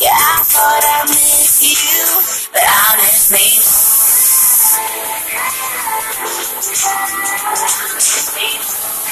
Yeah, 0.00 0.16
I 0.16 0.40
thought 0.48 0.84
I 0.84 1.12
missed 1.12 1.60
you, 1.60 2.00
but 2.56 2.64
I 2.64 2.96
miss 3.04 3.28
me 3.32 3.60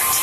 I 0.09 0.17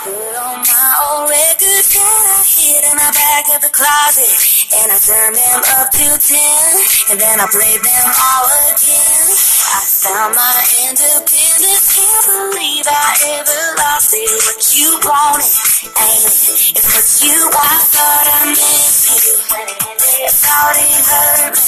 put 0.00 0.32
on 0.40 0.56
my 0.64 0.88
old 1.04 1.28
record 1.28 1.84
that 1.84 2.24
I 2.32 2.40
hid 2.48 2.80
in 2.80 2.96
the 2.96 3.12
back 3.12 3.44
of 3.52 3.60
the 3.60 3.68
closet. 3.68 4.40
And 4.72 4.88
I 4.88 4.96
turned 4.96 5.36
them 5.36 5.60
up 5.76 5.92
to 5.92 6.16
ten. 6.16 6.64
And 7.12 7.20
then 7.20 7.44
I 7.44 7.46
played 7.52 7.84
them 7.84 8.08
all 8.08 8.48
again. 8.72 9.36
I 9.68 9.84
found 9.84 10.32
my 10.32 10.64
independence. 10.88 11.92
Can't 11.92 12.24
believe 12.24 12.88
I 12.88 13.20
ever 13.36 13.60
lost 13.84 14.16
it. 14.16 14.32
What 14.32 14.64
you 14.80 14.96
wanted, 15.04 15.60
ain't 15.92 16.24
it? 16.24 16.72
It's 16.72 16.88
what 16.88 17.04
you. 17.20 17.36
I 17.36 17.84
thought 17.84 18.32
I 18.32 18.48
missed 18.48 19.12
you. 19.12 19.44
Thought 20.40 20.80
it 20.80 21.04
hurt 21.04 21.52
me. 21.52 21.60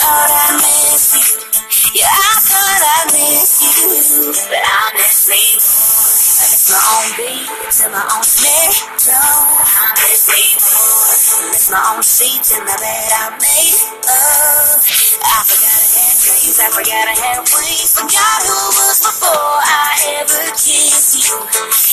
Thought 0.00 0.32
I 0.32 0.56
missed 0.56 1.12
you. 1.12 1.53
Yeah, 1.94 2.10
I 2.10 2.34
thought 2.42 2.82
I 2.82 3.06
missed 3.14 3.62
you. 3.62 4.34
But 4.50 4.66
I 4.66 4.98
miss 4.98 5.30
me 5.30 5.38
more. 5.62 6.10
I 6.42 6.44
miss 6.50 6.66
my 6.74 6.82
own 6.90 7.06
beat 7.14 7.46
to 7.46 7.86
my 7.86 8.02
own 8.18 8.26
snare 8.26 8.74
drum. 8.98 9.46
I 9.62 9.94
miss 10.02 10.26
me 10.26 10.42
more. 10.58 11.54
Miss 11.54 11.70
my 11.70 11.78
own 11.94 12.02
sheets 12.02 12.50
in 12.50 12.66
the 12.66 12.76
bed 12.82 13.10
I 13.14 13.38
made 13.38 13.78
of. 14.10 14.82
I 15.22 15.38
forgot 15.46 15.70
I 15.70 15.86
had 15.94 16.18
dreams. 16.18 16.58
I 16.58 16.66
forgot 16.74 17.06
I 17.06 17.14
had 17.14 17.46
wings. 17.46 17.94
Forgot 17.94 18.42
who 18.42 18.58
was 18.74 18.98
before 18.98 19.54
I 19.62 20.18
ever 20.18 20.50
kissed 20.58 21.14
you. 21.14 21.38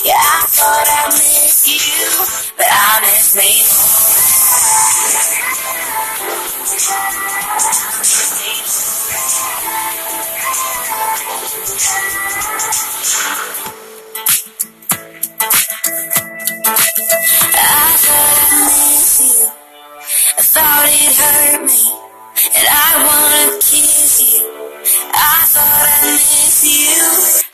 Yeah, 0.02 0.18
I 0.18 0.50
thought 0.50 0.90
I 0.98 1.14
missed 1.14 1.70
you, 1.70 2.10
but 2.58 2.74
I 2.74 3.06
miss 3.06 3.38
me 3.38 3.54
I 8.42 8.81
I 11.84 11.88
thought 20.44 20.90
it 20.92 21.16
hurt 21.18 21.66
me. 21.66 22.11
And 22.42 22.66
I 22.66 22.90
wanna 23.06 23.62
kiss 23.62 24.18
you. 24.18 24.42
I 25.14 25.46
thought 25.46 25.62
I 25.62 26.10
missed 26.10 26.66
you. 26.66 26.98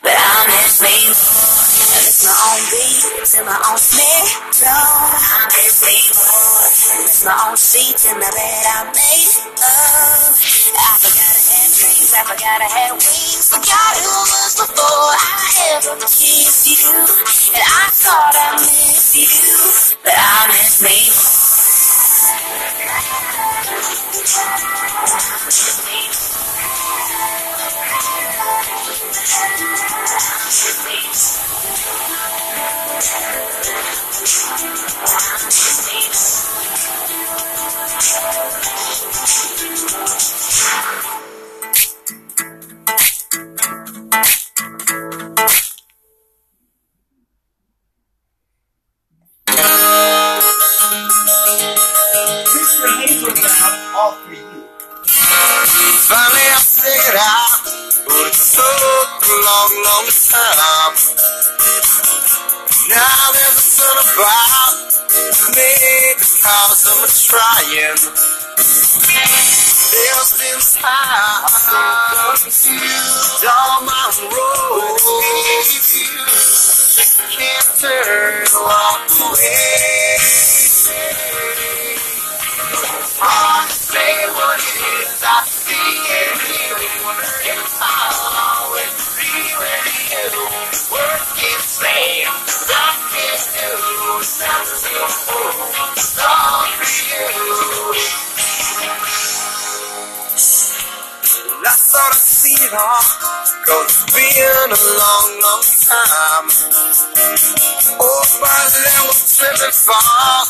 But 0.00 0.16
I 0.16 0.48
miss 0.48 0.80
me 0.80 0.96
more. 1.12 1.60
I 1.92 1.98
miss 2.08 2.24
my 2.24 2.32
own 2.32 2.60
beat 2.72 3.04
to 3.28 3.38
my 3.44 3.58
own 3.68 3.76
snare 3.76 4.32
drum. 4.56 5.12
I 5.12 5.44
miss 5.52 5.76
me 5.84 5.98
more. 6.16 6.72
I 6.72 7.04
miss 7.04 7.20
my 7.20 7.36
own 7.36 7.56
sheets 7.60 8.08
in 8.08 8.16
the 8.16 8.32
bed 8.32 8.64
I 8.64 8.88
made 8.96 9.36
of. 9.60 10.32
I 10.72 10.92
forgot 11.04 11.36
I 11.36 11.44
had 11.52 11.68
dreams. 11.68 12.12
I 12.16 12.22
forgot 12.24 12.58
I 12.64 12.70
had 12.72 12.92
wings. 12.96 13.44
Forgot 13.52 13.92
who 14.00 14.08
was 14.08 14.56
before 14.56 15.12
I 15.20 15.76
ever 15.76 16.00
kissed 16.00 16.64
you. 16.64 16.96
And 17.52 17.60
I 17.60 17.92
thought 17.92 18.34
I 18.40 18.56
missed 18.56 19.20
you. 19.20 19.36
But 20.00 20.16
I 20.16 20.48
miss 20.48 20.80
me 20.80 20.96
This 24.10 24.38
all 53.98 54.12
for 54.12 54.30
you. 54.30 54.62
Finally, 56.06 56.46
I 56.54 56.62
figured 56.62 57.18
out 57.18 57.66
what 58.06 58.30
it 58.30 58.38
took 58.38 59.26
a 59.26 59.36
long, 59.42 59.72
long 59.90 60.06
time. 60.06 60.94
Now 62.94 63.34
there's 63.34 63.58
a 63.58 63.66
son 63.74 63.98
about 63.98 65.02
me 65.50 66.14
because 66.14 66.78
I'm 66.86 67.10
trying. 67.26 67.98
There's 69.90 70.30
been 70.38 70.62
times 70.78 71.58
on 73.50 73.82
my 73.82 74.06
road. 74.30 74.94
Just 76.94 77.18
can't 77.34 77.66
turn 77.82 78.46
walk 78.62 79.10
away. 79.26 80.18
Hard 83.20 83.66
to 83.68 83.74
say 83.74 84.30
what 84.30 84.62
it 84.62 84.78
is 85.02 85.18
I 85.26 85.42
see 85.50 85.74
in 85.74 86.38
you. 86.54 86.78
If 87.50 87.66
I'll 87.82 88.70
always 88.70 88.94
be 89.18 89.42
with 89.58 89.90
you. 90.06 90.30
Words 90.94 91.26
can 91.34 91.58
say, 91.58 92.22
I 92.22 92.94
can 93.10 93.42
do. 93.58 94.22
Sounds 94.22 94.70
so 94.70 95.02
full. 95.26 95.58
All. 101.58 101.66
I 101.66 101.74
thought 101.74 102.14
I'd 102.14 102.22
see 102.22 102.54
it 102.54 102.72
all. 102.72 103.02
Cause 103.66 103.90
it's 103.90 104.14
been 104.14 104.70
a 104.70 104.78
long, 104.94 105.40
long 105.42 105.62
time. 105.90 106.46
Oh, 107.98 108.22
by 108.40 108.62
we'll 109.02 109.12
slip 109.12 109.58
and 109.58 109.74
fall. 109.74 110.46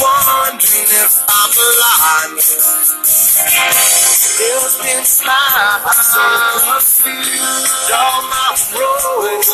Wondering 0.00 0.88
if 0.88 1.12
I'm 1.28 1.52
alive. 1.52 2.40
There's 4.38 4.76
been 4.80 5.04
smiles 5.04 6.16
on 7.92 8.24
my 8.30 8.56
road. 8.72 9.44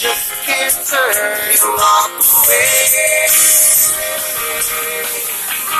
Just 0.00 0.32
can't 0.46 0.76
turn 0.88 1.16
and 1.52 1.60
walk 1.76 2.10
away. 2.16 2.92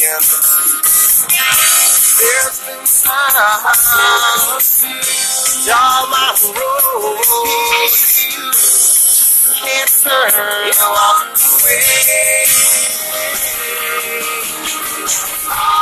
trying. 0.00 0.20
There's 2.16 2.58
been 2.64 2.84
times, 2.84 3.84
down 5.66 6.10
my 6.10 6.32
road, 6.56 7.22
can't 9.62 9.92
turn 10.02 10.32
you 10.66 10.76
walk 10.80 11.36
away. 11.36 12.44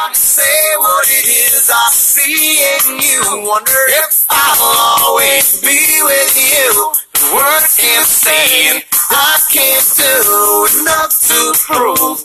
To 0.04 0.20
say 0.20 0.76
what 0.78 1.06
it 1.08 1.26
is 1.26 1.70
I 1.72 1.88
see 1.90 2.62
in 2.62 3.00
you. 3.00 3.22
Wonder 3.48 3.82
if 3.88 4.26
I'll 4.28 5.06
always 5.06 5.60
be 5.60 6.02
with 6.02 6.36
you. 6.38 6.92
Words 7.34 7.76
can't 7.78 8.06
say 8.06 8.82
I 9.10 9.40
can't 9.50 9.86
do 9.96 10.66
enough 10.80 11.10
to 11.28 11.52
prove 11.66 12.24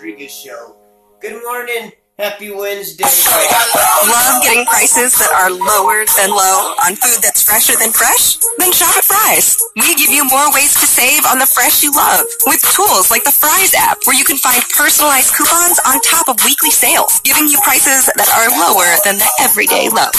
Rodriguez 0.00 0.32
Show. 0.32 0.76
Good 1.20 1.42
morning. 1.42 1.92
Happy 2.20 2.52
Wednesday. 2.52 3.08
Love 4.12 4.44
getting 4.44 4.68
prices 4.68 5.16
that 5.16 5.32
are 5.32 5.48
lower 5.48 6.04
than 6.20 6.28
low 6.28 6.76
on 6.84 6.92
food 7.00 7.16
that's 7.24 7.40
fresher 7.40 7.72
than 7.80 7.96
fresh? 7.96 8.36
Then 8.60 8.76
shop 8.76 8.92
at 8.92 9.08
Fry's. 9.08 9.56
We 9.72 9.96
give 9.96 10.12
you 10.12 10.28
more 10.28 10.52
ways 10.52 10.76
to 10.76 10.84
save 10.84 11.24
on 11.24 11.40
the 11.40 11.48
fresh 11.48 11.80
you 11.80 11.88
love 11.96 12.28
with 12.44 12.60
tools 12.76 13.08
like 13.08 13.24
the 13.24 13.32
Fry's 13.32 13.72
app 13.72 14.04
where 14.04 14.12
you 14.12 14.28
can 14.28 14.36
find 14.36 14.60
personalized 14.68 15.32
coupons 15.32 15.80
on 15.88 15.96
top 16.04 16.28
of 16.28 16.36
weekly 16.44 16.68
sales, 16.68 17.24
giving 17.24 17.48
you 17.48 17.56
prices 17.64 18.12
that 18.12 18.28
are 18.36 18.52
lower 18.52 19.00
than 19.08 19.16
the 19.16 19.30
everyday 19.40 19.88
low. 19.88 20.12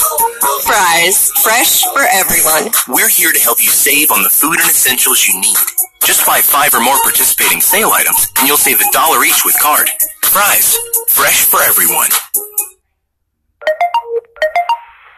Fry's, 0.65 1.29
fresh 1.45 1.85
for 1.93 2.09
everyone. 2.09 2.73
We're 2.89 3.13
here 3.13 3.29
to 3.29 3.41
help 3.45 3.61
you 3.61 3.69
save 3.69 4.09
on 4.09 4.25
the 4.25 4.33
food 4.33 4.57
and 4.57 4.65
essentials 4.65 5.29
you 5.29 5.37
need. 5.37 5.61
Just 6.01 6.25
buy 6.25 6.41
five 6.41 6.73
or 6.73 6.81
more 6.81 6.97
participating 7.05 7.61
sale 7.61 7.93
items 7.93 8.25
and 8.41 8.49
you'll 8.49 8.57
save 8.57 8.81
a 8.81 8.89
dollar 8.89 9.21
each 9.21 9.45
with 9.45 9.53
card. 9.61 9.85
Fry's, 10.31 10.77
fresh 11.09 11.43
for 11.43 11.61
everyone. 11.61 12.07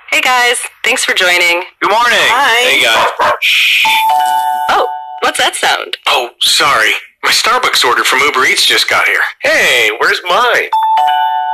Hey 0.10 0.22
guys, 0.22 0.58
thanks 0.84 1.06
for 1.06 1.14
joining. 1.14 1.62
Good 1.82 1.92
morning. 1.92 2.18
Hi. 2.34 2.64
Hey 2.68 2.82
guys. 2.82 3.34
Shh. 3.40 3.86
Oh, 4.72 4.90
what's 5.20 5.38
that 5.38 5.54
sound? 5.54 5.98
Oh, 6.08 6.32
sorry. 6.40 6.94
My 7.22 7.30
Starbucks 7.30 7.86
order 7.86 8.04
from 8.04 8.22
Uber 8.22 8.44
Eats 8.46 8.66
just 8.66 8.90
got 8.90 9.06
here. 9.06 9.22
Hey, 9.44 9.92
where's 10.00 10.20
mine? 10.28 10.70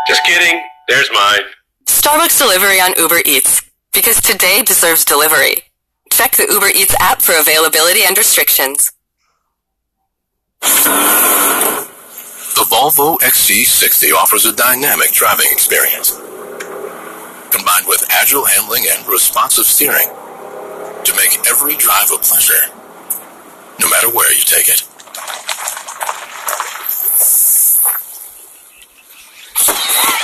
Just 0.08 0.24
kidding. 0.24 0.64
There's 0.88 1.10
mine. 1.14 1.42
Starbucks 1.86 2.40
delivery 2.40 2.80
on 2.80 2.94
Uber 2.98 3.20
Eats. 3.26 3.62
Because 3.92 4.22
today 4.22 4.64
deserves 4.64 5.04
delivery. 5.04 5.64
Check 6.10 6.38
the 6.38 6.48
Uber 6.50 6.70
Eats 6.70 6.96
app 7.02 7.22
for 7.22 7.36
availability 7.38 8.04
and 8.08 8.18
restrictions. 8.18 8.94
The 12.60 12.66
Volvo 12.66 13.18
XC60 13.20 14.12
offers 14.12 14.46
a 14.46 14.52
dynamic 14.52 15.14
driving 15.14 15.48
experience, 15.50 16.12
combined 17.52 17.88
with 17.88 18.06
agile 18.10 18.44
handling 18.44 18.84
and 18.92 19.08
responsive 19.08 19.64
steering, 19.64 20.10
to 21.06 21.16
make 21.16 21.40
every 21.48 21.78
drive 21.78 22.12
a 22.14 22.18
pleasure, 22.18 22.60
no 23.80 23.90
matter 23.90 24.10
where 24.10 24.34
you 24.34 24.42
take 24.42 24.68
it. 24.68 24.84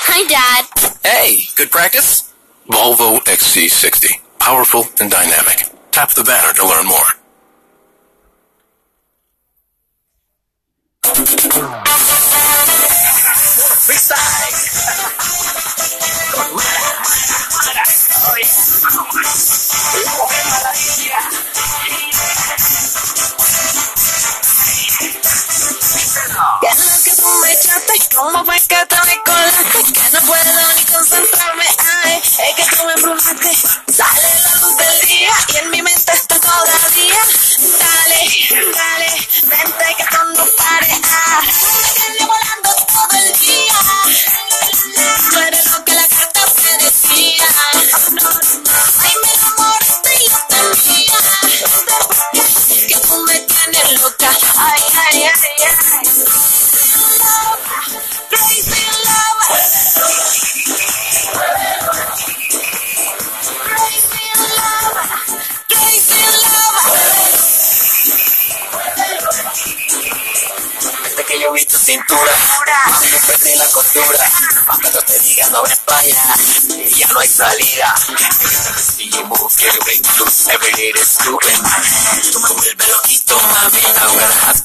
Hi, 0.03 0.27
Dad. 0.27 0.65
Hey, 1.05 1.45
good 1.55 1.71
practice? 1.71 2.33
Volvo 2.67 3.19
XC60, 3.19 4.19
powerful 4.39 4.83
and 4.99 5.09
dynamic. 5.09 5.69
Tap 5.91 6.11
the 6.11 6.25
banner 6.25 6.51
to 6.51 6.67
learn 6.67 6.86
more. 6.86 7.13
¿Qué 19.16 19.22
es 26.68 26.80
lo 26.80 27.03
que 27.03 27.11
tú 27.16 27.30
me 27.41 27.53
echaste? 27.53 27.93
¿Cómo 28.13 28.43
fue 28.43 28.59
que 28.59 28.86
te 28.86 28.95
me? 28.95 29.84
Que 29.93 30.09
no 30.11 30.20
puedo 30.28 30.74
ni 30.76 30.84
concentrarme. 30.84 31.63
Ay, 32.03 32.22
es 32.26 32.55
que 32.55 32.76
tú 32.76 32.84
me 32.86 32.93
embrujaste. 32.93 33.51
Sale 33.93 34.30
la 34.43 34.55
luz 34.59 34.78
del 34.78 35.07
día 35.07 35.34
y 35.47 35.57
en 35.57 35.70
mi 35.70 35.82
mente 35.82 35.94
diga 75.86 75.86
no 75.86 75.86
abres 75.86 75.86
para 75.86 75.99
allá, 75.99 76.36
y 76.86 76.99
ya 76.99 77.07
no 77.07 77.19
hay 77.19 77.27
salida. 77.27 77.95
Y 78.97 79.09
you 79.09 79.25
move, 79.25 79.51
get 79.57 79.75
away, 79.81 80.01
lose, 80.19 80.49
every 80.51 80.71
day 80.73 80.91
is 80.95 81.17
tú 81.17 81.38
Tú 82.31 82.39
me 82.39 82.49
vuelves 82.49 82.88
loquito, 82.88 83.36
mami, 83.36 83.81
now 83.95 84.64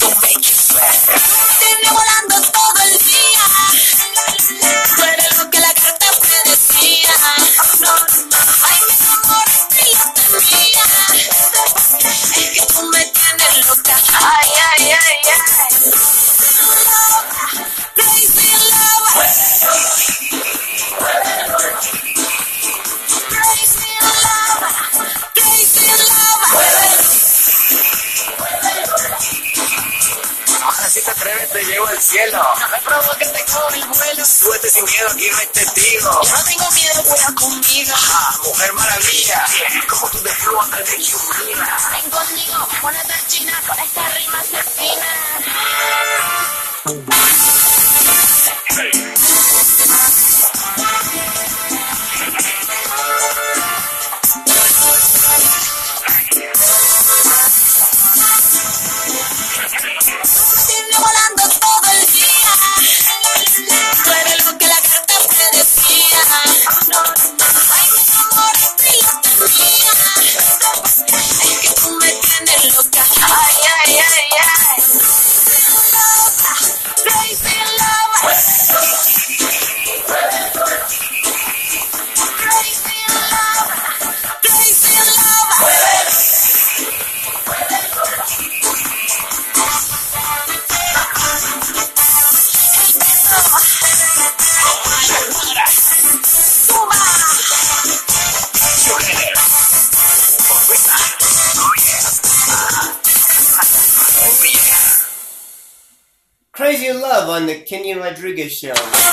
Kenyon 108.31 108.71
Rodriguez 108.71 109.10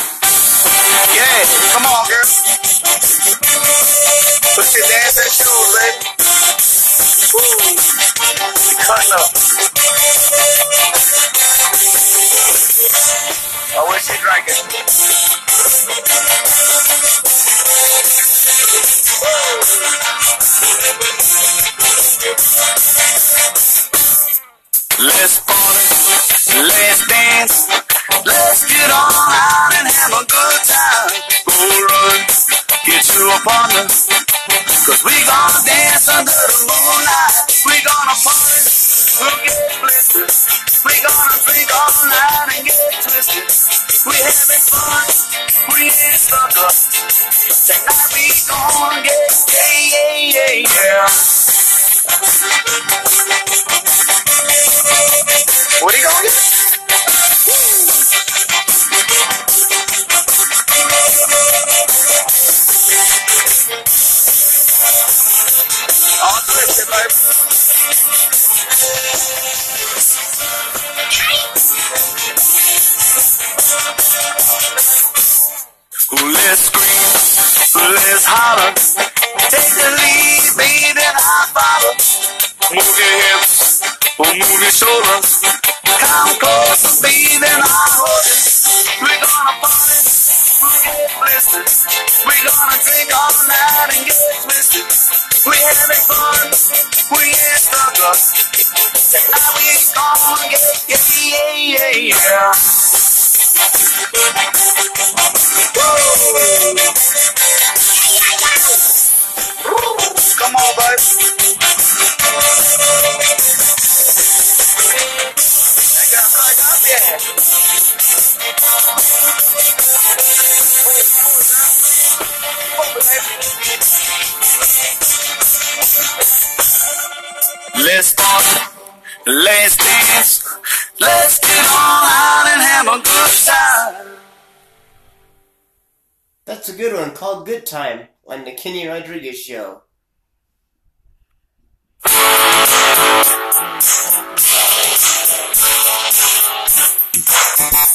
Rodriguez 138.98 139.40
show. 139.40 139.84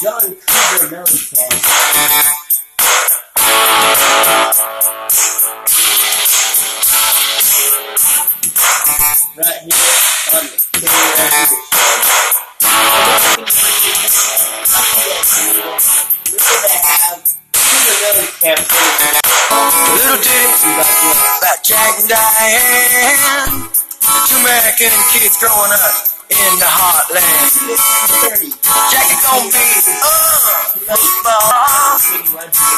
John 0.01 0.35
Cougar 0.47 0.87
Mellencamp. 0.87 1.51
Right 9.35 9.59
here 9.61 9.83
on 10.31 10.45
the 10.71 10.87
Rodriguez 13.83 14.13
show. 14.23 14.87
We're 16.31 16.47
gonna 16.61 16.79
have 16.79 17.19
Cougar 17.51 17.95
Mellencamp 17.99 19.22
Little 19.93 20.17
ditty 20.17 20.73
about 20.73 21.61
Jack 21.61 21.99
and 22.01 22.09
Diane. 22.09 23.69
Two 24.25 24.41
American 24.41 24.89
kids 25.13 25.37
growing 25.37 25.69
up 25.69 25.93
in 26.33 26.57
the 26.57 26.65
heartland. 26.65 27.21
Jack 28.89 29.05
is 29.05 29.21
gonna 29.21 29.53
be 29.53 29.61
uh, 30.01 30.97
boss. 31.21 32.09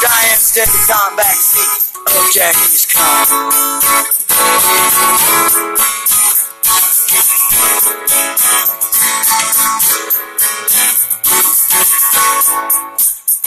Diane's 0.04 0.52
taking 0.52 0.84
time 0.84 1.16
back 1.16 1.36
seat 1.40 1.88
of 2.04 2.28
Jackie's 2.36 2.84
car. 2.84 3.24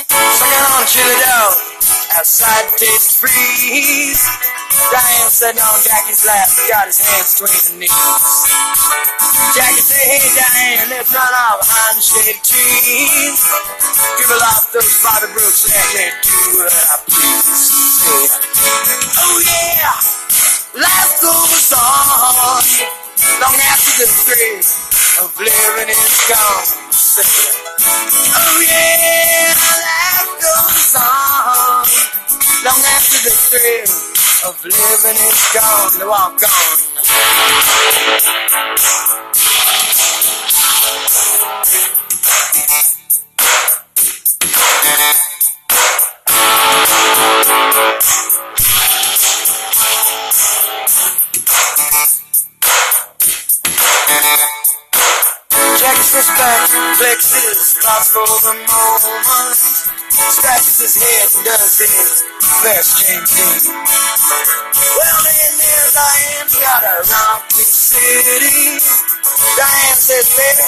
Sucking 0.09 0.65
on 0.74 0.88
chili 0.88 1.15
dog 1.22 1.68
outside 2.16 2.66
the 2.74 2.86
Tastee 2.86 3.22
Freez. 3.22 4.22
Diane 4.91 5.30
sitting 5.30 5.62
on 5.62 5.78
Jackie's 5.84 6.26
lap, 6.26 6.49
got 6.70 6.88
his 6.88 6.99
hands 7.01 7.38
between 7.38 7.53
her 7.53 7.76
knees. 7.78 8.39
Jackie 9.53 9.84
say, 9.86 10.01
hey 10.07 10.26
Diane, 10.34 10.89
let's 10.89 11.14
run 11.14 11.34
out 11.34 11.60
behind 11.62 11.97
the 11.97 12.03
shady 12.05 12.39
trees. 12.41 13.41
Dribble 14.18 14.41
off 14.41 14.72
those 14.74 14.89
Bobby 15.03 15.30
Brooks, 15.34 15.68
and 15.68 15.74
let 15.74 15.93
me 15.93 16.05
do 16.26 16.38
what 16.57 16.74
I 16.74 16.95
please. 17.05 17.45
Say, 18.01 18.30
oh 19.20 19.38
yeah, 19.45 19.97
life 20.82 21.14
goes 21.22 21.74
on 21.74 22.98
long 23.41 23.57
after 23.59 23.91
the 23.99 24.07
thrill 24.07 24.63
of 25.24 25.32
living 25.39 25.89
is 25.89 26.15
gone. 26.30 26.67
Oh 28.36 28.61
yeah, 28.63 29.53
life 29.55 30.32
goes 30.39 30.95
on 30.95 31.86
long 32.63 32.84
after 32.95 33.20
the 33.24 33.32
thrill 33.32 33.91
of 34.49 34.55
living 34.63 35.20
is 35.20 35.39
gone. 35.53 36.07
Walk 36.07 36.43
on. 36.43 36.78
Jack's 44.99 45.28
flexes 57.20 57.76
spots 57.76 58.11
for 58.11 58.24
the 58.24 58.55
moment. 58.63 59.59
Scratches 60.32 60.80
his 60.80 60.95
head 60.95 61.28
and 61.36 61.45
does 61.45 61.80
his 61.80 62.24
best 62.63 62.95
James 63.03 63.30
Dean. 63.36 63.76
Well, 63.76 65.20
then 65.24 65.51
there's 65.59 65.93
Diane, 65.93 66.47
got 66.63 66.84
a 66.84 66.95
rocking 67.11 67.67
city. 67.67 68.80
Diane 69.57 69.99
says, 69.99 70.32
baby, 70.36 70.63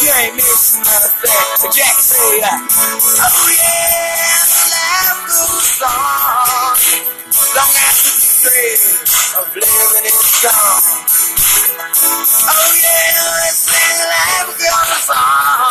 you 0.00 0.10
ain't 0.16 0.36
missing 0.36 0.80
nothing. 0.80 1.28
But 1.60 1.72
Jack 1.76 1.96
say, 2.00 2.40
oh 2.40 3.48
yeah, 3.52 4.48
life 4.72 5.20
goes 5.28 5.82
on. 5.84 6.76
Long 7.52 7.74
after 7.84 8.12
the 8.16 8.24
thrill 8.40 9.44
of 9.44 9.48
living 9.56 10.06
is 10.08 10.40
gone. 10.40 11.02
Oh 12.44 12.70
yeah, 12.80 13.12
let's 13.44 13.56
sing 13.68 13.98
life 14.08 14.56
goes 14.56 15.10
on. 15.10 15.61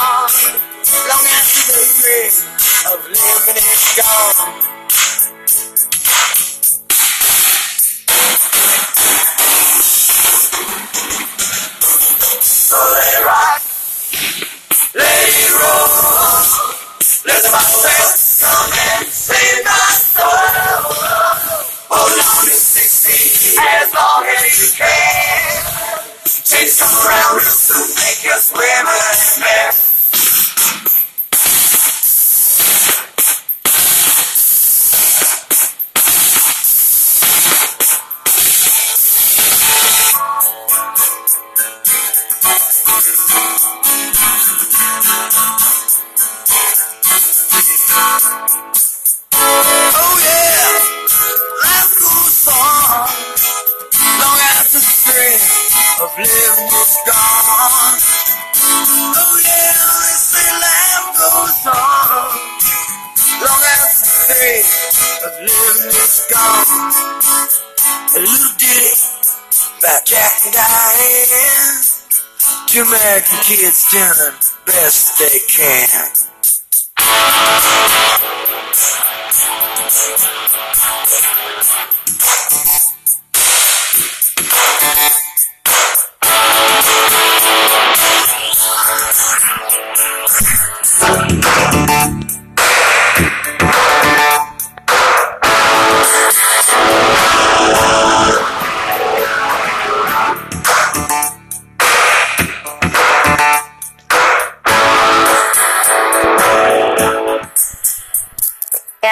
Kids 73.51 73.91
doing 73.91 74.70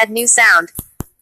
Add 0.01 0.11
new 0.11 0.27
sound. 0.27 0.71